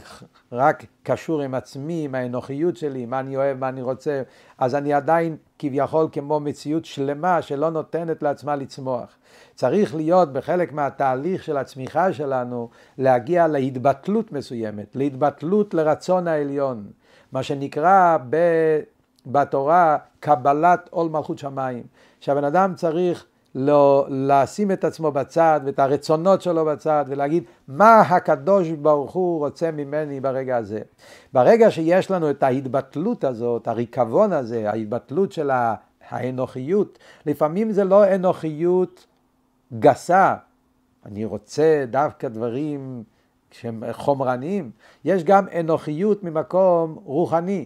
רק 0.52 0.84
קשור 1.04 1.42
עם 1.42 1.54
עצמי, 1.54 2.04
עם 2.04 2.14
האנוכיות 2.14 2.76
שלי, 2.76 3.06
מה 3.06 3.20
אני 3.20 3.36
אוהב, 3.36 3.58
מה 3.58 3.68
אני 3.68 3.82
רוצה, 3.82 4.22
אז 4.58 4.74
אני 4.74 4.92
עדיין 4.92 5.36
כביכול 5.58 6.08
כמו 6.12 6.40
מציאות 6.40 6.84
שלמה 6.84 7.42
שלא 7.42 7.70
נותנת 7.70 8.22
לעצמה 8.22 8.56
לצמוח. 8.56 9.16
צריך 9.54 9.94
להיות 9.94 10.32
בחלק 10.32 10.72
מהתהליך 10.72 11.44
של 11.44 11.56
הצמיחה 11.56 12.12
שלנו, 12.12 12.68
להגיע 12.98 13.48
להתבטלות 13.48 14.32
מסוימת, 14.32 14.96
להתבטלות 14.96 15.74
לרצון 15.74 16.28
העליון, 16.28 16.84
מה 17.32 17.42
שנקרא 17.42 18.18
ב... 18.30 18.36
בתורה 19.26 19.96
קבלת 20.20 20.88
עול 20.90 21.08
מלכות 21.08 21.38
שמיים, 21.38 21.82
שהבן 22.20 22.44
אדם 22.44 22.74
צריך 22.74 23.26
לא, 23.54 24.06
לשים 24.10 24.70
את 24.70 24.84
עצמו 24.84 25.12
בצד 25.12 25.60
ואת 25.64 25.78
הרצונות 25.78 26.42
שלו 26.42 26.64
בצד 26.64 27.04
ולהגיד 27.08 27.44
מה 27.68 28.00
הקדוש 28.00 28.70
ברוך 28.70 29.12
הוא 29.12 29.38
רוצה 29.38 29.70
ממני 29.70 30.20
ברגע 30.20 30.56
הזה. 30.56 30.80
ברגע 31.32 31.70
שיש 31.70 32.10
לנו 32.10 32.30
את 32.30 32.42
ההתבטלות 32.42 33.24
הזאת, 33.24 33.68
הריקבון 33.68 34.32
הזה, 34.32 34.70
ההתבטלות 34.70 35.32
של 35.32 35.50
האנוכיות, 36.08 36.98
לפעמים 37.26 37.72
זה 37.72 37.84
לא 37.84 38.14
אנוכיות 38.14 39.06
גסה, 39.78 40.34
אני 41.06 41.24
רוצה 41.24 41.84
דווקא 41.90 42.28
דברים 42.28 43.02
שהם 43.50 43.82
חומרניים, 43.92 44.70
יש 45.04 45.24
גם 45.24 45.46
אנוכיות 45.60 46.24
ממקום 46.24 46.98
רוחני. 47.04 47.64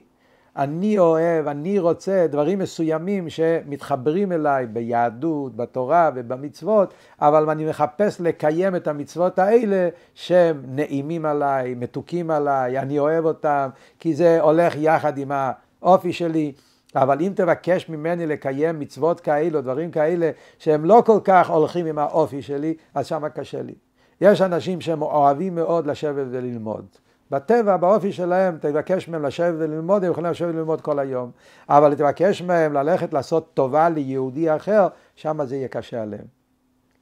אני 0.57 0.99
אוהב, 0.99 1.49
אני 1.49 1.79
רוצה 1.79 2.27
דברים 2.31 2.59
מסוימים 2.59 3.31
שמתחברים 3.31 4.33
אליי 4.33 4.67
ביהדות, 4.67 5.57
בתורה 5.57 6.11
ובמצוות, 6.15 6.95
אבל 7.21 7.51
אני 7.51 7.65
מחפש 7.65 8.21
לקיים 8.21 8.77
את 8.77 8.89
המצוות 8.89 9.39
האלה 9.39 9.89
שהם 10.15 10.63
נעימים 10.67 11.27
עליי, 11.27 11.75
מתוקים 11.75 12.31
עליי, 12.31 12.79
אני 12.79 12.99
אוהב 12.99 13.25
אותם, 13.25 13.69
כי 13.99 14.15
זה 14.15 14.41
הולך 14.41 14.75
יחד 14.77 15.19
עם 15.19 15.33
האופי 15.33 16.13
שלי. 16.13 16.53
אבל 16.97 17.21
אם 17.21 17.33
תבקש 17.35 17.89
ממני 17.89 18.27
לקיים 18.27 18.79
מצוות 18.81 19.21
כאלו, 19.21 19.61
דברים 19.61 19.91
כאלה, 19.91 20.31
שהם 20.59 20.85
לא 20.85 21.03
כל 21.07 21.19
כך 21.25 21.51
הולכים 21.51 21.87
עם 21.87 21.99
האופי 21.99 22.43
שלי, 22.43 22.75
אז 22.95 23.07
שמה 23.07 23.29
קשה 23.29 23.63
לי. 23.63 23.75
יש 24.21 24.43
אנשים 24.43 24.81
שהם 24.81 25.03
אוהבים 25.03 25.55
מאוד 25.55 25.87
לשבת 25.87 26.27
וללמוד. 26.31 26.85
בטבע, 27.31 27.77
באופי 27.77 28.13
שלהם, 28.13 28.59
תבקש 28.61 29.09
מהם 29.09 29.23
לשבת 29.23 29.55
וללמוד, 29.59 30.05
הם 30.05 30.11
יכולים 30.11 30.31
לשבת 30.31 30.55
וללמוד 30.55 30.81
כל 30.81 30.99
היום. 30.99 31.31
אבל 31.69 31.95
תבקש 31.95 32.43
מהם 32.43 32.73
ללכת 32.73 33.13
לעשות 33.13 33.55
טובה 33.55 33.89
ליהודי 33.89 34.57
אחר, 34.57 34.89
שם 35.15 35.45
זה 35.45 35.57
יהיה 35.57 35.69
קשה 35.69 36.03
עליהם. 36.03 36.25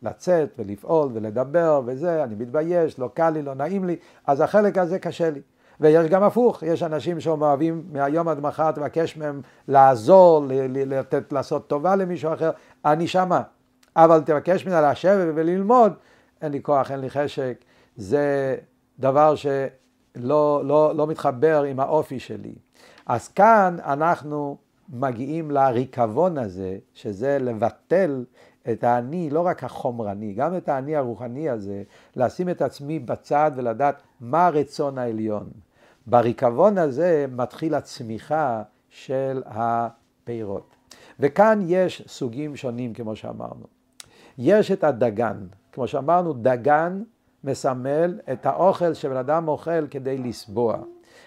לצאת 0.03 0.49
ולפעול 0.59 1.11
ולדבר 1.13 1.83
וזה, 1.87 2.25
אני 2.25 2.35
מתבייש, 2.35 2.99
לא 2.99 3.11
קל 3.15 3.31
לי, 3.31 3.43
לא 3.43 3.55
נעים 3.55 3.85
לי, 3.85 3.97
אז 4.27 4.41
החלק 4.41 4.79
הזה 4.79 4.99
קשה 4.99 5.31
לי. 5.31 5.41
ויש 5.81 6.07
גם 6.07 6.23
הפוך, 6.23 6.63
יש 6.63 6.83
אנשים 6.83 7.21
שהם 7.21 7.43
אוהבים 7.43 7.85
מהיום 7.93 8.29
עד 8.29 8.41
מחר, 8.41 8.71
תבקש 8.71 9.17
מהם 9.17 9.41
לעזור, 9.69 10.45
לתת, 10.71 11.33
לעשות 11.33 11.69
טובה 11.69 11.97
למישהו 11.97 12.33
אחר, 12.33 12.51
אני 12.85 13.09
שמה. 13.09 13.43
אבל 13.97 14.21
תבקש 14.21 14.67
ממנה 14.67 14.91
לשבת 14.91 15.29
וללמוד, 15.35 15.93
אין 16.43 16.53
לי 16.53 16.63
כוח, 16.63 16.91
אין 16.91 17.01
לי 17.01 17.11
חשק, 17.11 17.57
זה 17.97 18.57
דבר 18.99 19.35
שלא 19.35 19.51
לא, 20.17 20.93
לא 20.97 21.07
מתחבר 21.07 21.63
עם 21.63 21.81
האופי 21.81 22.21
שלי. 22.21 22.55
אז 23.07 23.29
כאן 23.29 23.77
אנחנו 23.85 24.57
מגיעים 24.89 25.51
לריקבון 25.51 26.39
הזה, 26.39 26.79
שזה 26.95 27.39
לבטל 27.41 28.25
את 28.71 28.85
האני, 28.85 29.31
לא 29.31 29.41
רק 29.41 29.65
החומרני, 29.65 30.33
גם 30.33 30.57
את 30.57 30.69
האני 30.69 30.97
הרוחני 30.97 31.49
הזה, 31.49 31.83
לשים 32.17 32.49
את 32.49 32.63
עצמי 32.63 32.99
בצד 32.99 33.51
ולדעת 33.57 34.03
מה 34.21 34.49
רצון 34.49 34.99
העליון. 34.99 35.51
בריקבון 36.07 36.79
הזה 36.79 37.27
מתחיל 37.33 37.75
הצמיחה 37.75 38.63
של 38.89 39.43
הפירות. 39.47 40.77
וכאן 41.21 41.61
יש 41.67 42.03
סוגים 42.07 42.57
שונים, 42.57 42.95
כמו 42.95 43.17
שאמרנו. 43.17 43.67
יש 44.39 44.71
את 44.71 44.85
הדגן, 44.85 45.47
כמו 45.73 45.89
שאמרנו, 45.89 46.33
דגן 46.33 47.03
מסמל 47.47 48.19
את 48.33 48.47
האוכל 48.47 48.95
שבן 48.95 49.17
אדם 49.17 49.49
אוכל 49.49 49.87
כדי 49.87 50.19
לסבוע. 50.19 50.77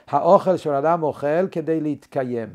האוכל 0.08 0.58
שבן 0.58 0.76
אדם 0.76 1.04
אוכל 1.04 1.48
כדי 1.52 1.82
להתקיים. 1.82 2.50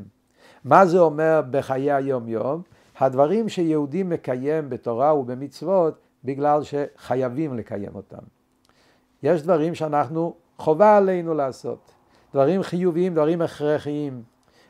מה 0.64 0.86
זה 0.86 0.98
אומר 0.98 1.42
בחיי 1.50 1.92
היום-יום? 1.92 2.62
הדברים 2.98 3.48
שיהודי 3.48 4.02
מקיים 4.02 4.70
בתורה 4.70 5.14
ובמצוות 5.14 5.98
בגלל 6.24 6.60
שחייבים 6.62 7.54
לקיים 7.54 7.94
אותם. 7.94 8.22
יש 9.22 9.42
דברים 9.42 9.74
שאנחנו, 9.74 10.34
חובה 10.58 10.96
עלינו 10.96 11.34
לעשות. 11.34 11.92
דברים 12.32 12.62
חיוביים, 12.62 13.14
דברים 13.14 13.42
הכרחיים. 13.42 14.22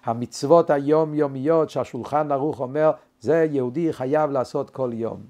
המצוות 0.05 0.71
היומיומיות 0.71 1.71
שהשולחן 1.71 2.33
ערוך 2.33 2.61
אומר, 2.61 2.91
זה 3.21 3.47
יהודי 3.51 3.93
חייב 3.93 4.31
לעשות 4.31 4.71
כל 4.71 4.91
יום. 4.93 5.21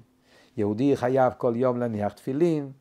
יהודי 0.57 0.97
חייב 0.97 1.33
כל 1.37 1.53
יום 1.55 1.77
להניח 1.77 2.13
תפילין, 2.13 2.71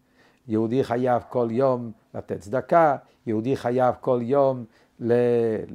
יהודי 0.49 0.85
חייב 0.85 1.23
כל 1.29 1.49
יום 1.51 1.93
לתת 2.15 2.41
צדקה, 2.41 2.97
יהודי 3.27 3.57
חייב 3.57 3.95
כל 4.01 4.19
יום 4.23 4.65
ל- 5.01 5.13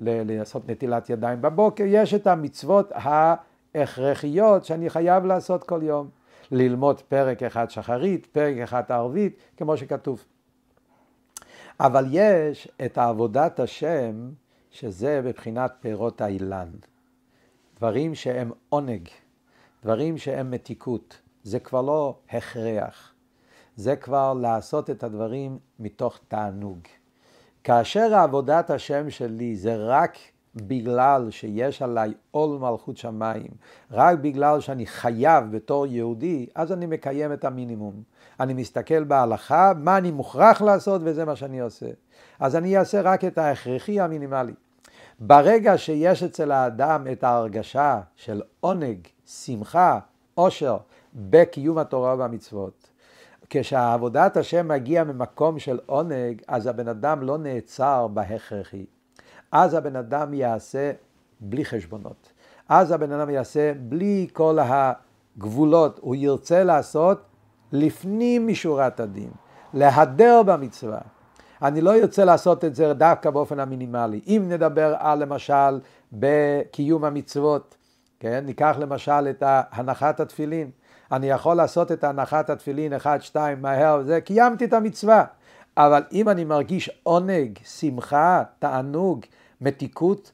ל- 0.02 0.38
לעשות 0.38 0.70
נטילת 0.70 1.10
ידיים 1.10 1.42
בבוקר, 1.42 1.84
יש 1.88 2.14
את 2.14 2.28
המצוות 2.28 2.92
ההכרחיות 2.96 4.66
שאני 4.66 4.90
חייב 4.90 5.26
לעשות 5.26 5.64
כל 5.64 5.80
יום. 5.84 6.10
ללמוד 6.52 7.02
פרק 7.02 7.44
אחד 7.44 7.70
שחרית, 7.70 8.26
פרק 8.26 8.58
אחד 8.58 8.84
ערבית, 8.90 9.38
כמו 9.58 9.78
שכתוב. 9.78 10.24
אבל 11.80 12.06
יש 12.12 12.68
את 12.86 12.98
עבודת 12.98 13.60
השם, 13.60 14.30
שזה 14.72 15.22
בבחינת 15.26 15.72
פירות 15.82 16.22
האילן. 16.22 16.70
דברים 17.78 18.16
שהם 18.16 18.52
עונג, 18.70 19.10
דברים 19.84 20.18
שהם 20.18 20.52
מתיקות. 20.52 21.22
זה 21.44 21.60
כבר 21.60 21.82
לא 21.82 22.16
הכרח, 22.30 23.14
זה 23.80 23.96
כבר 23.96 24.34
לעשות 24.34 24.90
את 24.90 25.04
הדברים 25.04 25.58
מתוך 25.80 26.20
תענוג. 26.28 26.80
כאשר 27.64 28.16
עבודת 28.16 28.70
השם 28.70 29.10
שלי 29.10 29.56
זה 29.56 29.76
רק 29.78 30.18
בגלל 30.56 31.32
שיש 31.32 31.82
עליי 31.82 32.14
עול 32.32 32.60
מלכות 32.60 32.98
שמיים, 32.98 33.52
רק 33.92 34.20
בגלל 34.20 34.60
שאני 34.60 34.86
חייב 34.86 35.44
בתור 35.52 35.86
יהודי, 35.86 36.48
אז 36.56 36.72
אני 36.72 36.86
מקיים 36.86 37.34
את 37.34 37.46
המינימום. 37.46 38.04
אני 38.40 38.54
מסתכל 38.54 39.04
בהלכה, 39.04 39.72
מה 39.78 39.98
אני 39.98 40.12
מוכרח 40.12 40.62
לעשות 40.62 41.02
וזה 41.04 41.26
מה 41.26 41.36
שאני 41.36 41.60
עושה. 41.60 41.90
אז 42.40 42.56
אני 42.56 42.78
אעשה 42.78 43.02
רק 43.02 43.26
את 43.26 43.38
ההכרחי 43.38 44.00
המינימלי. 44.00 44.54
ברגע 45.20 45.78
שיש 45.78 46.24
אצל 46.24 46.52
האדם 46.52 47.08
את 47.12 47.24
ההרגשה 47.24 48.02
של 48.16 48.42
עונג, 48.60 48.98
שמחה, 49.26 50.00
עושר, 50.36 50.78
בקיום 51.16 51.78
התורה 51.78 52.16
והמצוות, 52.18 52.90
כשעבודת 53.50 54.38
השם 54.38 54.68
מגיע 54.68 55.04
ממקום 55.04 55.60
של 55.60 55.80
עונג, 55.86 56.42
אז 56.48 56.68
הבן 56.68 56.88
אדם 56.88 57.24
לא 57.24 57.38
נעצר 57.38 58.08
בהכרחי. 58.08 58.86
אז 59.52 59.74
הבן 59.74 59.96
אדם 59.96 60.34
יעשה 60.34 60.92
בלי 61.40 61.66
חשבונות. 61.66 62.32
אז 62.70 62.92
הבן 62.92 63.12
אדם 63.12 63.30
יעשה 63.30 63.72
בלי 63.80 64.28
כל 64.34 64.58
הגבולות, 64.62 66.00
הוא 66.02 66.16
ירצה 66.16 66.64
לעשות 66.64 67.22
לפנים 67.72 68.48
משורת 68.48 69.00
הדין, 69.00 69.30
להדר 69.74 70.42
במצווה. 70.46 71.00
אני 71.62 71.82
לא 71.82 71.96
ארצה 71.96 72.26
לעשות 72.26 72.66
את 72.66 72.76
זה 72.76 72.94
דווקא 72.94 73.30
באופן 73.30 73.60
המינימלי. 73.60 74.22
אם 74.28 74.46
נדבר 74.50 74.96
על 75.00 75.20
למשל 75.20 75.80
בקיום 76.14 77.06
המצוות, 77.06 77.76
כן? 78.20 78.44
ניקח 78.46 78.76
למשל 78.80 79.28
את 79.30 79.44
הנחת 79.46 80.20
התפילין. 80.20 80.70
אני 81.12 81.30
יכול 81.30 81.58
לעשות 81.58 81.92
את 81.92 82.04
הנחת 82.04 82.50
התפילין 82.50 82.94
אחד, 82.94 83.22
שתיים, 83.22 83.62
מהר, 83.62 84.04
זה, 84.04 84.22
קיימתי 84.22 84.66
את 84.66 84.74
המצווה. 84.74 85.26
אבל 85.78 86.04
אם 86.12 86.30
אני 86.30 86.44
מרגיש 86.44 86.90
עונג, 87.04 87.60
שמחה, 87.64 88.44
תענוג, 88.60 89.26
מתיקות 89.62 90.32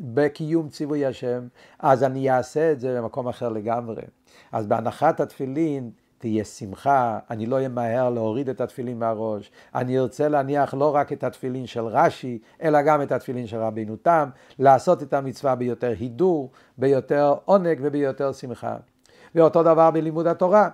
בקיום 0.00 0.68
ציווי 0.68 1.06
השם, 1.06 1.46
אז 1.78 2.02
אני 2.02 2.30
אעשה 2.30 2.72
את 2.72 2.80
זה 2.80 3.00
במקום 3.00 3.28
אחר 3.28 3.48
לגמרי. 3.48 4.02
אז 4.52 4.66
בהנחת 4.66 5.20
התפילין 5.20 5.90
תהיה 6.18 6.44
שמחה, 6.44 7.18
אני 7.30 7.46
לא 7.46 7.66
אמהר 7.66 8.10
להוריד 8.10 8.48
את 8.48 8.60
התפילין 8.60 8.98
מהראש, 8.98 9.50
אני 9.74 9.98
ארצה 9.98 10.28
להניח 10.28 10.74
לא 10.74 10.94
רק 10.94 11.12
את 11.12 11.24
התפילין 11.24 11.66
של 11.66 11.84
רש"י, 11.84 12.38
אלא 12.62 12.82
גם 12.82 13.02
את 13.02 13.12
התפילין 13.12 13.46
של 13.46 13.56
רבינו 13.56 13.96
תם, 13.96 14.28
לעשות 14.58 15.02
את 15.02 15.12
המצווה 15.12 15.54
ביותר 15.54 15.92
הידור, 15.98 16.50
ביותר 16.78 17.34
עונג 17.44 17.78
וביותר 17.82 18.32
שמחה. 18.32 18.76
ואותו 19.34 19.62
דבר 19.62 19.90
בלימוד 19.90 20.26
התורה. 20.26 20.68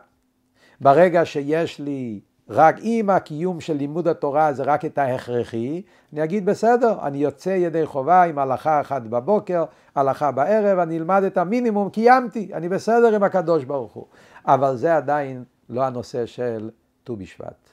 ברגע 0.80 1.24
שיש 1.24 1.78
לי 1.80 2.20
רק 2.48 2.78
אם 2.78 3.10
הקיום 3.10 3.60
של 3.60 3.74
לימוד 3.74 4.08
התורה 4.08 4.52
זה 4.52 4.62
רק 4.62 4.84
את 4.84 4.98
ההכרחי, 4.98 5.82
אני 6.12 6.24
אגיד 6.24 6.46
בסדר, 6.46 6.98
אני 7.02 7.18
יוצא 7.18 7.50
ידי 7.50 7.86
חובה 7.86 8.22
עם 8.22 8.38
הלכה 8.38 8.80
אחת 8.80 9.02
בבוקר, 9.02 9.64
הלכה 9.94 10.30
בערב, 10.30 10.78
אני 10.78 10.98
אלמד 10.98 11.22
את 11.22 11.38
המינימום, 11.38 11.90
קיימתי, 11.90 12.50
אני 12.54 12.68
בסדר 12.68 13.14
עם 13.14 13.22
הקדוש 13.22 13.64
ברוך 13.64 13.92
הוא. 13.92 14.06
אבל 14.46 14.76
זה 14.76 14.96
עדיין 14.96 15.44
לא 15.68 15.84
הנושא 15.84 16.26
של 16.26 16.70
ט"ו 17.04 17.16
בשבט. 17.16 17.70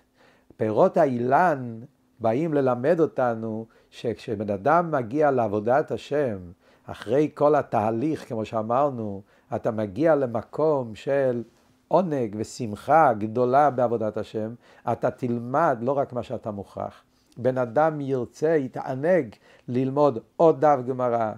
פירות 0.57 0.97
האילן 0.97 1.79
באים 2.19 2.53
ללמד 2.53 2.99
אותנו 2.99 3.65
שכשבן 3.89 4.49
אדם 4.49 4.91
מגיע 4.91 5.31
לעבודת 5.31 5.91
השם, 5.91 6.37
אחרי 6.85 7.29
כל 7.33 7.55
התהליך, 7.55 8.27
כמו 8.27 8.45
שאמרנו, 8.45 9.21
אתה 9.55 9.71
מגיע 9.71 10.15
למקום 10.15 10.95
של 10.95 11.43
עונג 11.87 12.35
ושמחה 12.39 13.13
גדולה 13.13 13.69
בעבודת 13.69 14.17
השם, 14.17 14.53
אתה 14.91 15.11
תלמד 15.11 15.77
לא 15.81 15.91
רק 15.91 16.13
מה 16.13 16.23
שאתה 16.23 16.51
מוכרח. 16.51 17.03
בן 17.37 17.57
אדם 17.57 18.01
ירצה, 18.01 18.55
יתענג 18.55 19.35
ללמוד 19.67 20.19
עוד 20.35 20.61
דף 20.61 20.79
גמרא, 20.87 21.31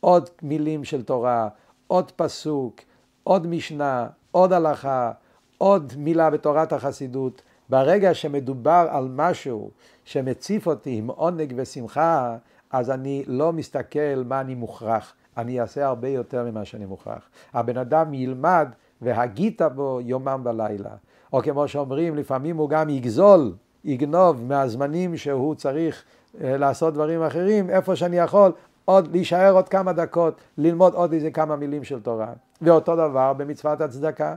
עוד 0.00 0.30
מילים 0.42 0.84
של 0.84 1.02
תורה, 1.02 1.48
עוד 1.86 2.10
פסוק, 2.10 2.80
עוד 3.22 3.46
משנה, 3.46 4.06
עוד 4.30 4.52
הלכה, 4.52 5.12
עוד 5.58 5.92
מילה 5.96 6.30
בתורת 6.30 6.72
החסידות. 6.72 7.42
ברגע 7.68 8.14
שמדובר 8.14 8.86
על 8.90 9.08
משהו 9.10 9.70
שמציף 10.04 10.66
אותי 10.66 10.98
עם 10.98 11.10
עונג 11.10 11.54
ושמחה, 11.56 12.36
אז 12.70 12.90
אני 12.90 13.24
לא 13.26 13.52
מסתכל 13.52 14.22
מה 14.26 14.40
אני 14.40 14.54
מוכרח, 14.54 15.14
אני 15.36 15.60
אעשה 15.60 15.86
הרבה 15.86 16.08
יותר 16.08 16.44
ממה 16.44 16.64
שאני 16.64 16.86
מוכרח. 16.86 17.28
הבן 17.54 17.76
אדם 17.76 18.14
ילמד 18.14 18.68
והגית 19.02 19.62
בו 19.62 20.00
יומם 20.02 20.40
בלילה. 20.42 20.90
או 21.32 21.42
כמו 21.42 21.68
שאומרים, 21.68 22.16
לפעמים 22.16 22.56
הוא 22.56 22.70
גם 22.70 22.88
יגזול, 22.88 23.52
יגנוב 23.84 24.42
מהזמנים 24.42 25.16
שהוא 25.16 25.54
צריך 25.54 26.04
אה, 26.40 26.56
לעשות 26.56 26.94
דברים 26.94 27.22
אחרים, 27.22 27.70
איפה 27.70 27.96
שאני 27.96 28.16
יכול 28.16 28.52
עוד 28.84 29.08
להישאר 29.12 29.52
עוד 29.52 29.68
כמה 29.68 29.92
דקות, 29.92 30.40
ללמוד 30.58 30.94
עוד 30.94 31.12
איזה 31.12 31.30
כמה 31.30 31.56
מילים 31.56 31.84
של 31.84 32.00
תורה. 32.00 32.32
ואותו 32.62 32.96
דבר 32.96 33.32
במצוות 33.32 33.80
הצדקה. 33.80 34.34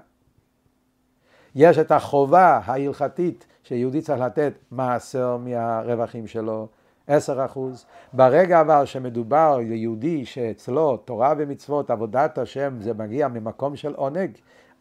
יש 1.55 1.77
את 1.77 1.91
החובה 1.91 2.59
ההלכתית 2.65 3.47
שיהודי 3.63 4.01
צריך 4.01 4.19
לתת 4.19 4.53
מעשר 4.71 5.37
מהרווחים 5.37 6.27
שלו, 6.27 6.67
עשר 7.09 7.45
אחוז. 7.45 7.85
ברגע 8.13 8.61
אבל 8.61 8.85
שמדובר 8.85 9.57
ליהודי 9.57 10.25
שאצלו 10.25 10.97
תורה 10.97 11.33
ומצוות, 11.37 11.89
עבודת 11.89 12.37
השם, 12.37 12.75
זה 12.79 12.93
מגיע 12.93 13.27
ממקום 13.27 13.75
של 13.75 13.93
עונג, 13.93 14.31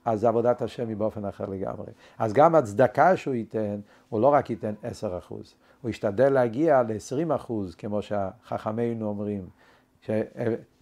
אז 0.04 0.24
עבודת 0.24 0.62
השם 0.62 0.88
היא 0.88 0.96
באופן 0.96 1.24
אחר 1.24 1.44
לגמרי. 1.46 1.86
אז 2.18 2.32
גם 2.32 2.54
הצדקה 2.54 3.16
שהוא 3.16 3.34
ייתן, 3.34 3.80
הוא 4.08 4.20
לא 4.20 4.26
רק 4.26 4.50
ייתן 4.50 4.74
עשר 4.82 5.18
אחוז, 5.18 5.54
הוא 5.82 5.90
ישתדל 5.90 6.32
להגיע 6.32 6.82
ל-20 6.82 7.34
אחוז, 7.34 7.74
כמו 7.74 8.00
שחכמינו 8.02 9.06
אומרים. 9.08 9.42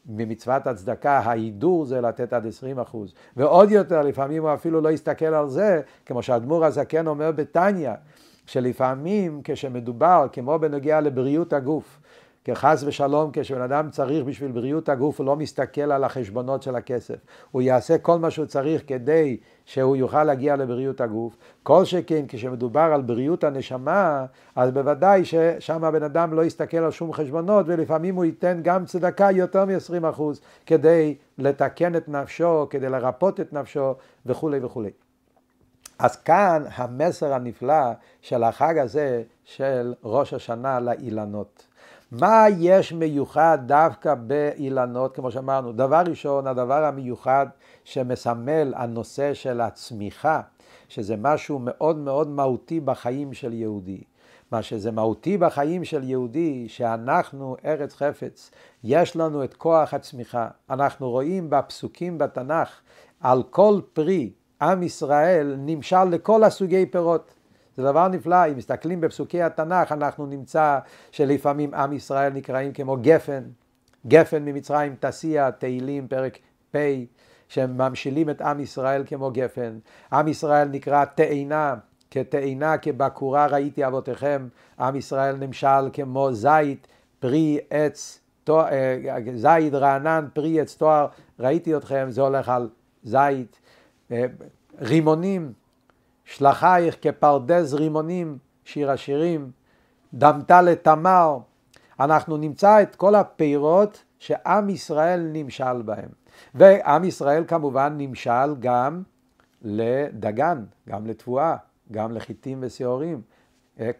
ממצוות 0.08 0.66
הצדקה, 0.66 1.18
ההידור 1.18 1.84
זה 1.84 2.00
לתת 2.00 2.32
עד 2.32 2.46
20 2.46 2.78
אחוז. 2.78 3.14
ועוד 3.36 3.70
יותר, 3.70 4.02
לפעמים 4.02 4.42
הוא 4.42 4.54
אפילו 4.54 4.80
לא 4.80 4.88
יסתכל 4.88 5.24
על 5.24 5.48
זה, 5.48 5.80
כמו 6.06 6.22
שהאדמו"ר 6.22 6.64
הזקן 6.64 7.06
אומר 7.06 7.32
בתניא, 7.32 7.90
שלפעמים 8.46 9.40
כשמדובר, 9.44 10.26
כמו 10.32 10.58
בנוגע 10.58 11.00
לבריאות 11.00 11.52
הגוף, 11.52 12.00
כחס 12.46 12.84
ושלום 12.86 13.30
כשבן 13.32 13.60
אדם 13.60 13.90
צריך 13.90 14.24
בשביל 14.24 14.50
בריאות 14.50 14.88
הגוף 14.88 15.18
הוא 15.20 15.26
לא 15.26 15.36
מסתכל 15.36 15.92
על 15.92 16.04
החשבונות 16.04 16.62
של 16.62 16.76
הכסף. 16.76 17.16
הוא 17.50 17.62
יעשה 17.62 17.98
כל 17.98 18.18
מה 18.18 18.30
שהוא 18.30 18.46
צריך 18.46 18.82
כדי 18.86 19.36
שהוא 19.64 19.96
יוכל 19.96 20.24
להגיע 20.24 20.56
לבריאות 20.56 21.00
הגוף. 21.00 21.36
כל 21.62 21.84
שכן 21.84 22.24
כשמדובר 22.28 22.90
על 22.94 23.02
בריאות 23.02 23.44
הנשמה 23.44 24.24
אז 24.56 24.70
בוודאי 24.70 25.24
ששם 25.24 25.84
הבן 25.84 26.02
אדם 26.02 26.34
לא 26.34 26.44
יסתכל 26.44 26.76
על 26.76 26.90
שום 26.90 27.12
חשבונות 27.12 27.66
ולפעמים 27.68 28.14
הוא 28.14 28.24
ייתן 28.24 28.60
גם 28.62 28.84
צדקה 28.84 29.30
יותר 29.30 29.64
מ-20% 29.64 30.22
כדי 30.66 31.14
לתקן 31.38 31.96
את 31.96 32.08
נפשו, 32.08 32.66
כדי 32.70 32.88
לרפות 32.88 33.40
את 33.40 33.52
נפשו 33.52 33.94
וכולי 34.26 34.58
וכולי 34.62 34.90
אז 35.98 36.16
כאן 36.16 36.64
המסר 36.74 37.32
הנפלא 37.32 37.92
של 38.20 38.42
החג 38.42 38.78
הזה 38.78 39.22
של 39.44 39.94
ראש 40.04 40.34
השנה 40.34 40.80
לאילנות. 40.80 41.66
מה 42.12 42.44
יש 42.58 42.92
מיוחד 42.92 43.58
דווקא 43.66 44.14
באילנות, 44.14 45.14
כמו 45.16 45.30
שאמרנו? 45.30 45.72
דבר 45.72 46.02
ראשון, 46.06 46.46
הדבר 46.46 46.84
המיוחד 46.84 47.46
שמסמל 47.84 48.74
הנושא 48.76 49.34
של 49.34 49.60
הצמיחה, 49.60 50.40
שזה 50.88 51.14
משהו 51.18 51.58
מאוד 51.62 51.96
מאוד 51.96 52.28
מהותי 52.28 52.80
בחיים 52.80 53.32
של 53.32 53.52
יהודי. 53.52 54.00
מה 54.52 54.62
שזה 54.62 54.90
מהותי 54.90 55.38
בחיים 55.38 55.84
של 55.84 56.04
יהודי, 56.04 56.68
שאנחנו 56.68 57.56
ארץ 57.64 57.94
חפץ, 57.94 58.50
יש 58.84 59.16
לנו 59.16 59.44
את 59.44 59.54
כוח 59.54 59.94
הצמיחה. 59.94 60.48
אנחנו 60.70 61.10
רואים 61.10 61.50
בפסוקים 61.50 62.18
בתנ"ך 62.18 62.68
על 63.20 63.42
כל 63.50 63.80
פרי, 63.92 64.30
עם 64.60 64.82
ישראל 64.82 65.54
נמשל 65.58 66.04
לכל 66.04 66.44
הסוגי 66.44 66.86
פירות. 66.86 67.34
זה 67.76 67.82
דבר 67.82 68.08
נפלא, 68.08 68.46
אם 68.46 68.56
מסתכלים 68.56 69.00
בפסוקי 69.00 69.42
התנ"ך, 69.42 69.92
אנחנו 69.92 70.26
נמצא 70.26 70.78
שלפעמים 71.10 71.74
עם 71.74 71.92
ישראל 71.92 72.32
נקראים 72.32 72.72
כמו 72.72 72.96
גפן, 73.00 73.42
גפן 74.06 74.44
ממצרים 74.44 74.94
תסיע, 75.00 75.50
תהילים, 75.50 76.08
פרק 76.08 76.38
פ', 76.70 76.76
שממשילים 77.48 78.30
את 78.30 78.40
עם 78.40 78.60
ישראל 78.60 79.02
כמו 79.06 79.30
גפן. 79.30 79.78
עם 80.12 80.28
ישראל 80.28 80.68
נקרא 80.68 81.04
תאנה, 81.04 81.74
כתאנה, 82.10 82.78
כבקורה 82.78 83.46
ראיתי 83.46 83.86
אבותיכם. 83.86 84.48
עם 84.80 84.96
ישראל 84.96 85.36
נמשל 85.36 85.90
כמו 85.92 86.32
זית, 86.32 86.86
פרי 87.18 87.58
עץ, 87.70 88.20
אה, 88.48 88.96
זית 89.34 89.74
רענן, 89.74 90.26
פרי 90.32 90.60
עץ 90.60 90.76
תואר, 90.76 91.06
ראיתי 91.40 91.76
אתכם, 91.76 92.06
זה 92.08 92.22
הולך 92.22 92.48
על 92.48 92.68
זית. 93.04 93.58
אה, 94.12 94.24
רימונים, 94.80 95.52
שלחייך 96.24 96.96
כפרדס 97.02 97.72
רימונים, 97.72 98.38
שיר 98.64 98.90
השירים, 98.90 99.50
דמת 100.14 100.50
לתמר, 100.50 101.38
אנחנו 102.00 102.36
נמצא 102.36 102.82
את 102.82 102.96
כל 102.96 103.14
הפירות 103.14 104.04
שעם 104.18 104.68
ישראל 104.70 105.30
נמשל 105.32 105.82
בהם. 105.82 106.08
ועם 106.54 107.04
ישראל 107.04 107.44
כמובן 107.48 107.94
נמשל 107.98 108.54
גם 108.60 109.02
לדגן, 109.62 110.64
גם 110.88 111.06
לתבואה, 111.06 111.56
גם 111.92 112.12
לחיטים 112.12 112.58
ושעורים. 112.60 113.22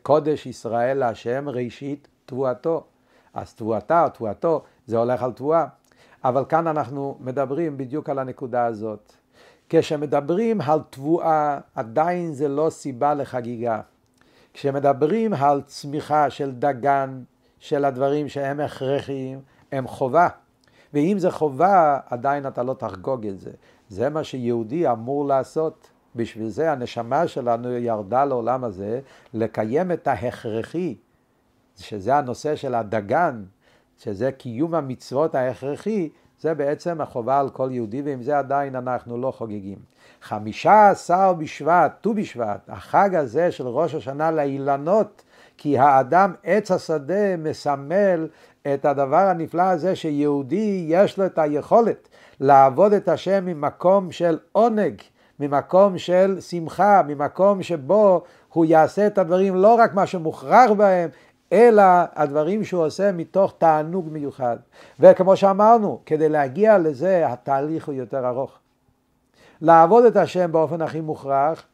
קודש 0.03 0.47
ישראל 0.47 0.99
להשם 0.99 1.49
ראשית 1.49 2.09
תבואתו. 2.27 2.85
אז 3.35 3.55
תבואתה 3.55 4.05
או 4.05 4.09
תבואתו 4.09 4.63
זה 4.87 4.97
הולך 4.97 5.23
על 5.23 5.33
תבואה. 5.33 5.67
אבל 6.25 6.45
כאן 6.49 6.67
אנחנו 6.67 7.19
מדברים 7.21 7.79
בדיוק 7.79 8.09
על 8.09 8.19
הנקודה 8.19 8.67
הזאת. 8.67 9.13
כשמדברים 9.69 10.61
על 10.61 10.81
תבואה, 10.91 11.59
עדיין 11.75 12.33
זה 12.33 12.49
לא 12.49 12.71
סיבה 12.71 13.15
לחגיגה. 13.15 13.81
כשמדברים 14.53 15.35
על 15.35 15.63
צמיחה 15.67 16.31
של 16.31 16.53
דגן, 16.53 17.23
של 17.59 17.85
הדברים 17.85 18.29
שהם 18.29 18.61
הכרחיים, 18.61 19.41
הם 19.73 19.89
חובה. 19.89 20.29
ואם 20.95 21.17
זה 21.19 21.31
חובה, 21.31 21.99
עדיין 22.07 22.47
אתה 22.47 22.63
לא 22.63 22.75
תחגוג 22.75 23.27
את 23.27 23.41
זה. 23.41 23.51
זה 23.89 24.09
מה 24.09 24.25
שיהודי 24.25 24.91
אמור 24.91 25.27
לעשות. 25.27 25.89
בשביל 26.17 26.49
זה 26.49 26.73
הנשמה 26.73 27.29
שלנו 27.29 27.73
ירדה 27.73 28.25
לעולם 28.25 28.65
הזה 28.65 29.01
לקיים 29.35 29.93
את 29.93 30.09
ההכרחי, 30.09 30.97
שזה 31.77 32.17
הנושא 32.17 32.57
של 32.57 32.75
הדגן, 32.75 33.45
שזה 33.99 34.33
קיום 34.33 34.75
המצוות 34.75 35.35
ההכרחי, 35.35 36.09
זה 36.41 36.55
בעצם 36.55 37.01
החובה 37.01 37.41
על 37.41 37.51
כל 37.51 37.69
יהודי, 37.73 38.03
ועם 38.03 38.23
זה 38.23 38.39
עדיין 38.39 38.77
אנחנו 38.77 39.19
לא 39.19 39.31
חוגגים. 39.31 39.79
חמישה 40.23 40.89
עשר 40.91 41.33
בשבט, 41.33 41.93
ט"ו 42.01 42.15
בשבט, 42.15 42.61
החג 42.69 43.15
הזה 43.15 43.51
של 43.51 43.67
ראש 43.67 43.95
השנה 43.95 44.31
לאילנות, 44.31 45.23
כי 45.57 45.79
האדם 45.79 46.35
עץ 46.45 46.71
השדה 46.71 47.37
מסמל 47.39 48.29
את 48.75 48.85
הדבר 48.85 49.17
הנפלא 49.17 49.63
הזה 49.63 49.97
שיהודי 49.97 50.85
יש 50.89 51.19
לו 51.19 51.27
את 51.27 51.39
היכולת 51.39 52.09
לעבוד 52.41 52.93
את 52.93 53.09
השם 53.09 53.45
ממקום 53.47 54.13
של 54.13 54.39
עונג, 54.53 55.03
ממקום 55.41 55.99
של 55.99 56.41
שמחה, 56.41 57.03
ממקום 57.07 57.63
שבו 57.63 58.23
הוא 58.53 58.65
יעשה 58.65 59.07
את 59.07 59.19
הדברים 59.19 59.55
לא 59.55 59.75
רק 59.75 59.95
מה 59.95 60.07
שמוכרח 60.07 60.71
בהם, 60.71 61.11
אלא 61.53 61.83
הדברים 62.15 62.65
שהוא 62.65 62.85
עושה 62.85 63.13
מתוך 63.13 63.55
תענוג 63.59 64.09
מיוחד. 64.13 64.57
וכמו 65.01 65.37
שאמרנו, 65.37 66.01
כדי 66.07 66.29
להגיע 66.29 66.79
לזה 66.79 67.27
התהליך 67.33 67.87
הוא 67.87 67.95
יותר 67.95 68.29
ארוך. 68.29 68.59
לעבוד 69.61 70.05
את 70.05 70.17
השם 70.17 70.53
באופן 70.53 70.83
הכי 70.83 71.01
מוכרח, 71.01 71.65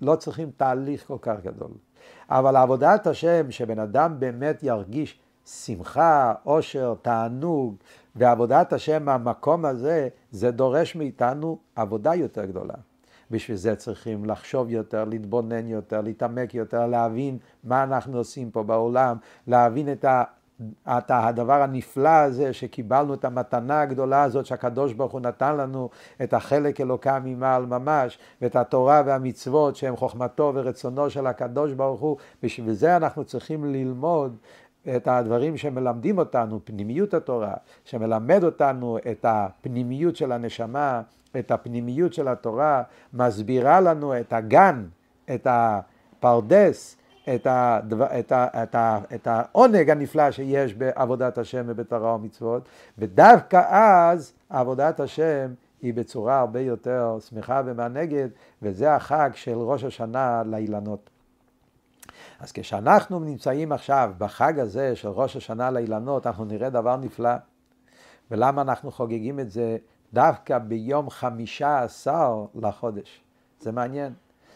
לא 0.00 0.16
צריכים 0.16 0.50
תהליך 0.56 1.04
כל 1.06 1.18
כך 1.22 1.36
גדול. 1.44 1.70
אבל 2.30 2.56
עבודת 2.56 3.06
השם, 3.06 3.50
שבן 3.50 3.78
אדם 3.78 4.20
באמת 4.20 4.62
ירגיש 4.62 5.18
שמחה, 5.46 6.34
עושר, 6.44 6.94
תענוג, 7.02 7.74
ועבודת 8.16 8.72
השם 8.72 9.04
מהמקום 9.04 9.64
הזה, 9.64 10.08
זה 10.30 10.50
דורש 10.50 10.96
מאיתנו 10.96 11.58
עבודה 11.76 12.14
יותר 12.14 12.44
גדולה. 12.44 12.74
בשביל 13.30 13.56
זה 13.56 13.76
צריכים 13.76 14.24
לחשוב 14.24 14.70
יותר, 14.70 15.04
להתבונן 15.04 15.66
יותר, 15.66 16.00
להתעמק 16.00 16.54
יותר, 16.54 16.86
להבין 16.86 17.38
מה 17.64 17.82
אנחנו 17.82 18.18
עושים 18.18 18.50
פה 18.50 18.62
בעולם, 18.62 19.16
להבין 19.46 19.92
את, 19.92 20.04
ה, 20.04 20.24
את 20.88 21.10
הדבר 21.10 21.62
הנפלא 21.62 22.08
הזה 22.08 22.52
שקיבלנו 22.52 23.14
את 23.14 23.24
המתנה 23.24 23.80
הגדולה 23.80 24.22
הזאת 24.22 24.46
שהקדוש 24.46 24.92
ברוך 24.92 25.12
הוא 25.12 25.20
נתן 25.20 25.56
לנו, 25.56 25.90
את 26.22 26.34
החלק 26.34 26.80
אלוקה 26.80 27.18
ממעל 27.24 27.66
ממש, 27.66 28.18
ואת 28.42 28.56
התורה 28.56 29.02
והמצוות 29.06 29.76
שהם 29.76 29.96
חוכמתו 29.96 30.52
ורצונו 30.54 31.10
של 31.10 31.26
הקדוש 31.26 31.72
ברוך 31.72 32.00
הוא, 32.00 32.16
בשביל 32.42 32.72
זה 32.72 32.96
אנחנו 32.96 33.24
צריכים 33.24 33.64
ללמוד 33.64 34.36
את 34.96 35.08
הדברים 35.08 35.56
שמלמדים 35.56 36.18
אותנו, 36.18 36.60
פנימיות 36.64 37.14
התורה, 37.14 37.54
שמלמד 37.84 38.44
אותנו 38.44 38.98
את 39.10 39.24
הפנימיות 39.28 40.16
של 40.16 40.32
הנשמה, 40.32 41.02
את 41.38 41.50
הפנימיות 41.50 42.12
של 42.12 42.28
התורה, 42.28 42.82
מסבירה 43.12 43.80
לנו 43.80 44.20
את 44.20 44.32
הגן, 44.32 44.84
את 45.34 45.46
הפרדס, 45.50 46.96
את, 47.34 47.46
הדבר, 47.50 48.06
את, 48.18 48.32
ה, 48.32 48.62
את, 48.62 48.74
ה, 48.74 48.98
את 49.14 49.26
העונג 49.26 49.90
הנפלא 49.90 50.30
שיש 50.30 50.74
בעבודת 50.74 51.38
השם 51.38 51.64
ובתורה 51.66 52.14
ומצוות, 52.14 52.68
ודווקא 52.98 53.62
אז 53.68 54.32
עבודת 54.50 55.00
השם 55.00 55.54
היא 55.82 55.94
בצורה 55.94 56.38
הרבה 56.38 56.60
יותר 56.60 57.18
שמחה 57.28 57.62
ומענגת, 57.64 58.30
וזה 58.62 58.94
החג 58.94 59.30
של 59.34 59.54
ראש 59.54 59.84
השנה 59.84 60.42
לאילנות. 60.46 61.10
אז 62.40 62.52
כשאנחנו 62.52 63.20
נמצאים 63.20 63.72
עכשיו 63.72 64.12
בחג 64.18 64.58
הזה 64.58 64.96
של 64.96 65.08
ראש 65.08 65.36
השנה 65.36 65.70
לאילנות, 65.70 66.26
אנחנו 66.26 66.44
נראה 66.44 66.70
דבר 66.70 66.96
נפלא. 66.96 67.34
ולמה 68.30 68.62
אנחנו 68.62 68.90
חוגגים 68.90 69.40
את 69.40 69.50
זה 69.50 69.76
דווקא 70.16 70.58
ביום 70.58 71.10
חמישה 71.10 71.82
עשר 71.82 72.44
לחודש? 72.54 73.20
זה 73.60 73.72
מעניין. 73.72 74.12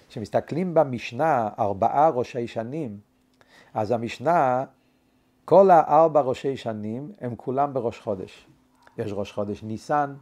כשמסתכלים 0.09 0.75
במשנה, 0.75 1.49
ארבעה 1.59 2.09
ראשי 2.09 2.47
שנים, 2.47 2.99
אז 3.75 3.91
המשנה, 3.91 4.65
כל 5.45 5.71
הארבע 5.71 6.21
ראשי 6.21 6.57
שנים 6.57 7.13
הם 7.21 7.37
כולם 7.37 7.75
בראש 7.75 8.01
חודש. 8.01 8.47
יש 8.99 9.13
ראש 9.13 9.33
חודש 9.33 9.63
ניסן, 9.63 10.15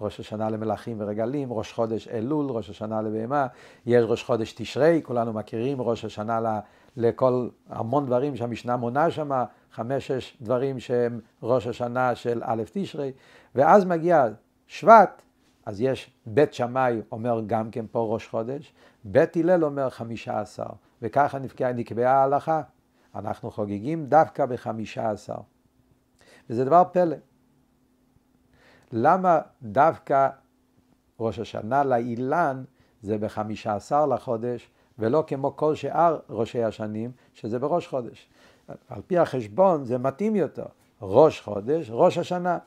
ראש 0.00 0.20
השנה 0.20 0.50
למלאכים 0.50 0.96
ורגלים, 1.00 1.52
ראש 1.52 1.72
חודש 1.72 2.08
אלול, 2.08 2.46
ראש 2.50 2.70
השנה 2.70 3.02
לבהמה, 3.02 3.46
יש 3.86 4.04
ראש 4.08 4.24
חודש 4.24 4.52
תשרי, 4.52 5.00
כולנו 5.04 5.32
מכירים, 5.32 5.80
ראש 5.80 6.04
השנה 6.04 6.60
לכל 6.96 7.48
המון 7.68 8.06
דברים 8.06 8.36
שהמשנה 8.36 8.76
מונה 8.76 9.10
שם, 9.10 9.30
חמש-שש 9.72 10.36
דברים 10.40 10.80
שהם 10.80 11.20
ראש 11.42 11.66
השנה 11.66 12.14
של 12.14 12.42
א' 12.44 12.62
תשרי, 12.72 13.12
ואז 13.54 13.84
מגיע 13.84 14.26
שבט, 14.74 15.22
אז 15.66 15.80
יש 15.80 16.10
בית 16.26 16.54
שמאי 16.54 17.00
אומר 17.12 17.40
גם 17.46 17.70
כן 17.70 17.84
פה 17.90 18.08
ראש 18.12 18.28
חודש, 18.28 18.72
בית 19.04 19.36
הלל 19.36 19.64
אומר 19.64 19.90
חמישה 19.90 20.40
עשר, 20.40 20.66
וככה 21.02 21.38
נקבעה, 21.38 21.72
נקבעה 21.72 22.12
ההלכה. 22.12 22.62
אנחנו 23.14 23.50
חוגגים 23.50 24.06
דווקא 24.06 24.46
בחמישה 24.46 25.10
עשר. 25.10 25.34
וזה 26.50 26.64
דבר 26.64 26.82
פלא. 26.92 27.16
למה 28.92 29.40
דווקא 29.62 30.28
ראש 31.20 31.38
השנה 31.38 31.84
לאילן 31.84 32.64
זה 33.02 33.18
בחמישה 33.18 33.74
עשר 33.74 34.06
לחודש, 34.06 34.70
ולא 34.98 35.24
כמו 35.26 35.56
כל 35.56 35.74
שאר 35.74 36.18
ראשי 36.28 36.62
השנים, 36.62 37.12
שזה 37.34 37.58
בראש 37.58 37.86
חודש. 37.86 38.28
על 38.88 39.02
פי 39.06 39.18
החשבון 39.18 39.84
זה 39.84 39.98
מתאים 39.98 40.36
יותר. 40.36 40.66
ראש 41.02 41.40
חודש, 41.40 41.90
ראש 41.90 42.18
השנה. 42.18 42.58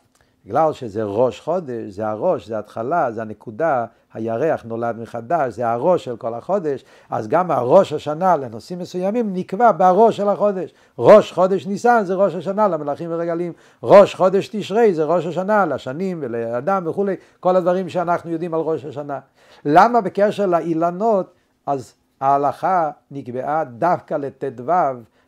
בגלל 0.47 0.73
שזה 0.73 1.03
ראש 1.03 1.39
חודש, 1.39 1.89
זה 1.89 2.07
הראש, 2.07 2.47
זה 2.47 2.59
התחלה, 2.59 3.11
זה 3.11 3.21
הנקודה, 3.21 3.85
הירח 4.13 4.63
נולד 4.63 4.99
מחדש, 4.99 5.53
זה 5.53 5.69
הראש 5.69 6.05
של 6.05 6.17
כל 6.17 6.33
החודש, 6.33 6.85
אז 7.09 7.27
גם 7.27 7.51
הראש 7.51 7.93
השנה 7.93 8.37
לנושאים 8.37 8.79
מסוימים 8.79 9.33
נקבע 9.33 9.71
בראש 9.71 10.17
של 10.17 10.29
החודש. 10.29 10.73
ראש 10.99 11.31
חודש 11.31 11.67
ניסן 11.67 12.03
זה 12.03 12.15
ראש 12.15 12.35
השנה 12.35 12.67
למלאכים 12.67 13.11
ורגלים, 13.11 13.53
ראש 13.83 14.15
חודש 14.15 14.47
תשרי 14.51 14.93
זה 14.93 15.03
ראש 15.03 15.25
השנה 15.25 15.65
לשנים 15.65 16.19
ולאדם 16.21 16.87
וכולי, 16.87 17.15
כל 17.39 17.55
הדברים 17.55 17.89
שאנחנו 17.89 18.31
יודעים 18.31 18.53
על 18.53 18.59
ראש 18.59 18.85
השנה. 18.85 19.19
למה 19.65 20.01
בקשר 20.01 20.45
לאילנות, 20.45 21.33
אז 21.65 21.93
ההלכה 22.21 22.91
נקבעה 23.11 23.63
דווקא 23.63 24.13
לט"ו, 24.13 24.71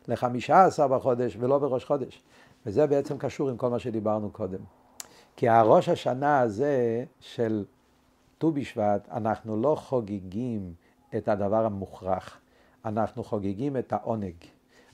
לחמישה 0.08 0.64
עשר 0.64 0.88
בחודש 0.88 1.36
ולא 1.40 1.58
בראש 1.58 1.84
חודש. 1.84 2.22
וזה 2.66 2.86
בעצם 2.86 3.18
קשור 3.18 3.50
עם 3.50 3.56
כל 3.56 3.70
מה 3.70 3.78
שדיברנו 3.78 4.30
קודם. 4.30 4.79
כי 5.36 5.48
הראש 5.48 5.88
השנה 5.88 6.40
הזה 6.40 7.04
של 7.20 7.64
ט"ו 8.38 8.52
בשבט, 8.52 9.08
אנחנו 9.10 9.56
לא 9.56 9.74
חוגגים 9.74 10.72
את 11.16 11.28
הדבר 11.28 11.64
המוכרח, 11.64 12.38
אנחנו 12.84 13.24
חוגגים 13.24 13.76
את 13.76 13.92
העונג. 13.92 14.34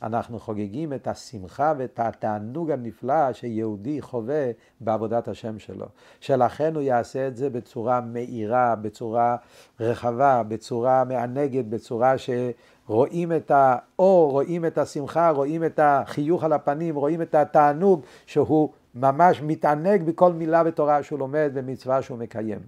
אנחנו 0.03 0.39
חוגגים 0.39 0.93
את 0.93 1.09
השמחה 1.09 1.73
ואת 1.79 2.01
התענוג 2.03 2.71
הנפלא 2.71 3.33
שיהודי 3.33 4.03
חווה 4.03 4.51
בעבודת 4.81 5.29
השם 5.29 5.59
שלו. 5.59 5.87
שלכן 6.21 6.75
הוא 6.75 6.83
יעשה 6.83 7.29
את 7.29 7.37
זה 7.37 7.51
בצורה 7.51 8.01
מאירה, 8.01 8.75
בצורה 8.75 9.37
רחבה, 9.81 10.43
בצורה 10.43 11.05
מענגת, 11.05 11.65
בצורה 11.65 12.15
שרואים 12.19 13.33
את 13.33 13.51
האור, 13.51 14.31
רואים 14.31 14.65
את 14.65 14.79
השמחה, 14.79 15.31
רואים 15.31 15.65
את 15.65 15.81
החיוך 15.83 16.45
על 16.45 16.53
הפנים, 16.53 16.97
רואים 16.97 17.23
את 17.23 17.35
התענוג 17.35 18.01
שהוא 18.27 18.71
ממש 18.97 19.43
מתענג 19.43 20.03
בכל 20.03 20.33
מילה 20.33 20.65
בתורה 20.65 21.03
שהוא 21.03 21.19
לומד 21.19 21.51
ומצווה 21.55 22.03
שהוא 22.03 22.19
מקיים. 22.19 22.61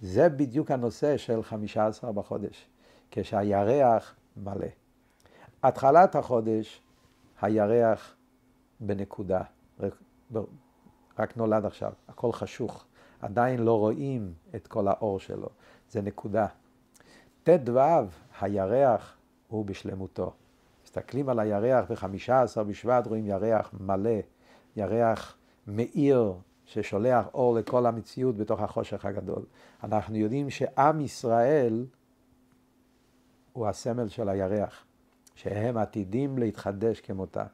זה 0.00 0.28
בדיוק 0.28 0.70
הנושא 0.70 1.16
של 1.16 1.42
חמישה 1.42 1.86
עשר 1.86 2.12
בחודש, 2.12 2.68
כשהירח 3.10 4.14
מלא. 4.36 4.66
התחלת 5.62 6.16
החודש, 6.16 6.82
הירח 7.42 8.14
בנקודה, 8.80 9.42
רק 11.18 11.36
נולד 11.36 11.64
עכשיו, 11.64 11.92
הכל 12.08 12.32
חשוך, 12.32 12.84
עדיין 13.20 13.60
לא 13.60 13.78
רואים 13.78 14.32
את 14.54 14.66
כל 14.66 14.88
האור 14.88 15.20
שלו, 15.20 15.48
זה 15.90 16.02
נקודה. 16.02 16.46
ט"ו, 17.42 17.78
הירח 18.40 19.16
הוא 19.48 19.64
בשלמותו. 19.66 20.32
מסתכלים 20.84 21.28
על 21.28 21.38
הירח 21.38 21.90
בחמישה 21.90 22.42
עשר 22.42 22.64
בשבט, 22.64 23.06
רואים 23.06 23.26
ירח 23.26 23.70
מלא, 23.80 24.20
ירח 24.76 25.36
מאיר, 25.66 26.32
ששולח 26.64 27.26
אור 27.34 27.54
לכל 27.54 27.86
המציאות 27.86 28.36
בתוך 28.36 28.60
החושך 28.60 29.04
הגדול. 29.04 29.42
אנחנו 29.84 30.16
יודעים 30.16 30.50
שעם 30.50 31.00
ישראל 31.00 31.86
הוא 33.52 33.66
הסמל 33.66 34.08
של 34.08 34.28
הירח. 34.28 34.84
שהם 35.34 35.76
עתידים 35.76 36.38
להתחדש 36.38 37.00
כמותה. 37.00 37.44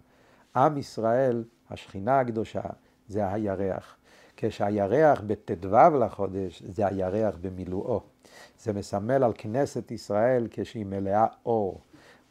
עם 0.57 0.79
ישראל, 0.79 1.45
השכינה 1.71 2.21
הקדושה, 2.21 2.63
זה 3.09 3.33
הירח. 3.33 3.97
כשהירח 4.37 5.23
בט"ו 5.27 5.99
לחודש, 6.01 6.63
זה 6.63 6.87
הירח 6.87 7.35
במילואו. 7.41 8.03
זה 8.59 8.73
מסמל 8.73 9.25
על 9.25 9.33
כנסת 9.39 9.91
ישראל 9.91 10.49
כשהיא 10.51 10.87
מלאה 10.87 11.27
אור. 11.47 11.81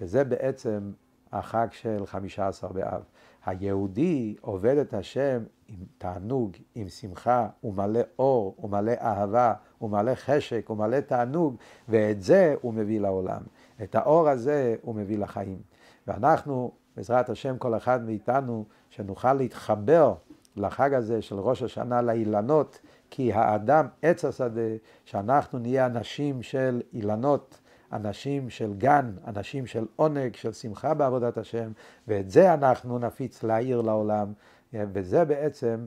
וזה 0.02 0.24
בעצם 0.24 0.92
החג 1.32 1.68
של 1.72 2.06
חמישה 2.06 2.48
עשר 2.48 2.68
באב. 2.68 3.02
היהודי 3.46 4.36
עובד 4.42 4.78
את 4.78 4.94
השם 4.94 5.44
עם 5.68 5.78
תענוג, 5.98 6.52
עם 6.76 6.90
שמחה, 6.90 7.48
הוא 7.62 7.74
מלא 7.74 8.00
אור, 8.20 8.56
הוא 8.58 8.72
מלא 8.72 8.92
אהבה, 9.02 9.54
הוא 9.78 9.90
מלא 9.90 10.16
חשק, 10.16 10.66
הוא 10.68 10.78
מלא 10.78 11.00
תענוג, 11.00 11.56
ואת 11.90 12.22
זה 12.22 12.56
הוא 12.62 12.74
מביא 12.74 13.00
לעולם. 13.00 13.42
את 13.84 13.96
האור 13.96 14.30
הזה 14.30 14.76
הוא 14.82 14.96
מביא 14.96 15.18
לחיים. 15.18 15.62
ואנחנו, 16.08 16.72
בעזרת 16.96 17.30
השם, 17.30 17.58
כל 17.58 17.78
אחד 17.78 18.06
מאיתנו, 18.06 18.66
שנוכל 18.90 19.34
להתחבר 19.34 20.13
לחג 20.56 20.94
הזה 20.94 21.22
של 21.22 21.36
ראש 21.36 21.63
השנה 21.63 22.02
לאילנות, 22.02 22.80
כי 23.10 23.34
האדם 23.34 23.88
עץ 24.02 24.26
השדה, 24.26 24.62
שאנחנו 25.06 25.60
נהיה 25.60 25.86
אנשים 25.86 26.44
של 26.44 26.82
אילנות, 26.94 27.60
אנשים 27.93 28.50
של 28.50 28.73
גן, 28.73 29.12
אנשים 29.28 29.65
של 29.65 29.86
עונג, 29.95 30.36
של 30.36 30.54
שמחה 30.54 30.93
בעבודת 30.93 31.38
השם, 31.38 31.71
ואת 32.08 32.30
זה 32.30 32.54
אנחנו 32.54 33.00
נפיץ 33.00 33.43
להעיר 33.43 33.82
לעולם, 33.82 34.34
וזה 34.73 35.26
בעצם 35.26 35.86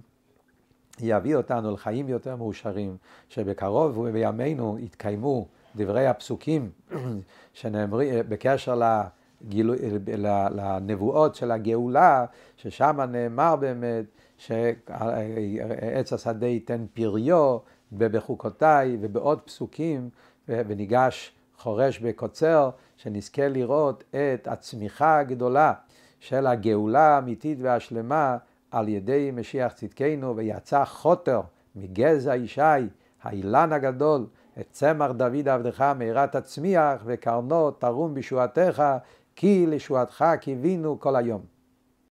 יביא 1.00 1.36
אותנו 1.36 1.74
לחיים 1.74 2.08
יותר 2.08 2.36
מאושרים, 2.36 2.96
שבקרוב 3.28 3.98
ובימינו 3.98 4.78
יתקיימו 4.78 5.46
דברי 5.76 6.06
הפסוקים 6.06 6.70
שנאמרים 7.52 8.14
בקשר 8.28 8.80
לגילו, 9.44 9.74
לנבואות 10.52 11.34
של 11.34 11.50
הגאולה, 11.50 12.24
ששם 12.56 13.00
נאמר 13.00 13.56
באמת 13.56 14.04
שעץ 14.38 16.12
השדה 16.12 16.46
ייתן 16.46 16.86
פריו 16.94 17.58
בחוקותיי 17.92 18.96
ובעוד 19.00 19.40
פסוקים, 19.40 20.10
וניגש 20.48 21.32
חורש 21.60 21.98
בקוצר, 21.98 22.70
שנזכה 22.96 23.48
לראות 23.48 24.04
את 24.10 24.48
הצמיחה 24.48 25.18
הגדולה 25.18 25.72
של 26.20 26.46
הגאולה 26.46 27.08
האמיתית 27.08 27.58
והשלמה 27.60 28.36
על 28.70 28.88
ידי 28.88 29.30
משיח 29.34 29.72
צדקנו, 29.72 30.36
ויצא 30.36 30.84
חוטר 30.84 31.40
מגזע 31.76 32.36
ישי, 32.36 32.60
האילן 33.22 33.72
הגדול, 33.72 34.26
את 34.60 34.66
צמח 34.70 35.10
דוד 35.10 35.48
עבדך 35.48 35.80
מהרה 35.80 36.26
תצמיח, 36.26 37.02
וקרנו 37.04 37.70
תרום 37.70 38.14
בישועתך, 38.14 38.82
כי 39.36 39.66
לישועתך 39.66 40.24
קיווינו 40.40 41.00
כל 41.00 41.16
היום. 41.16 41.59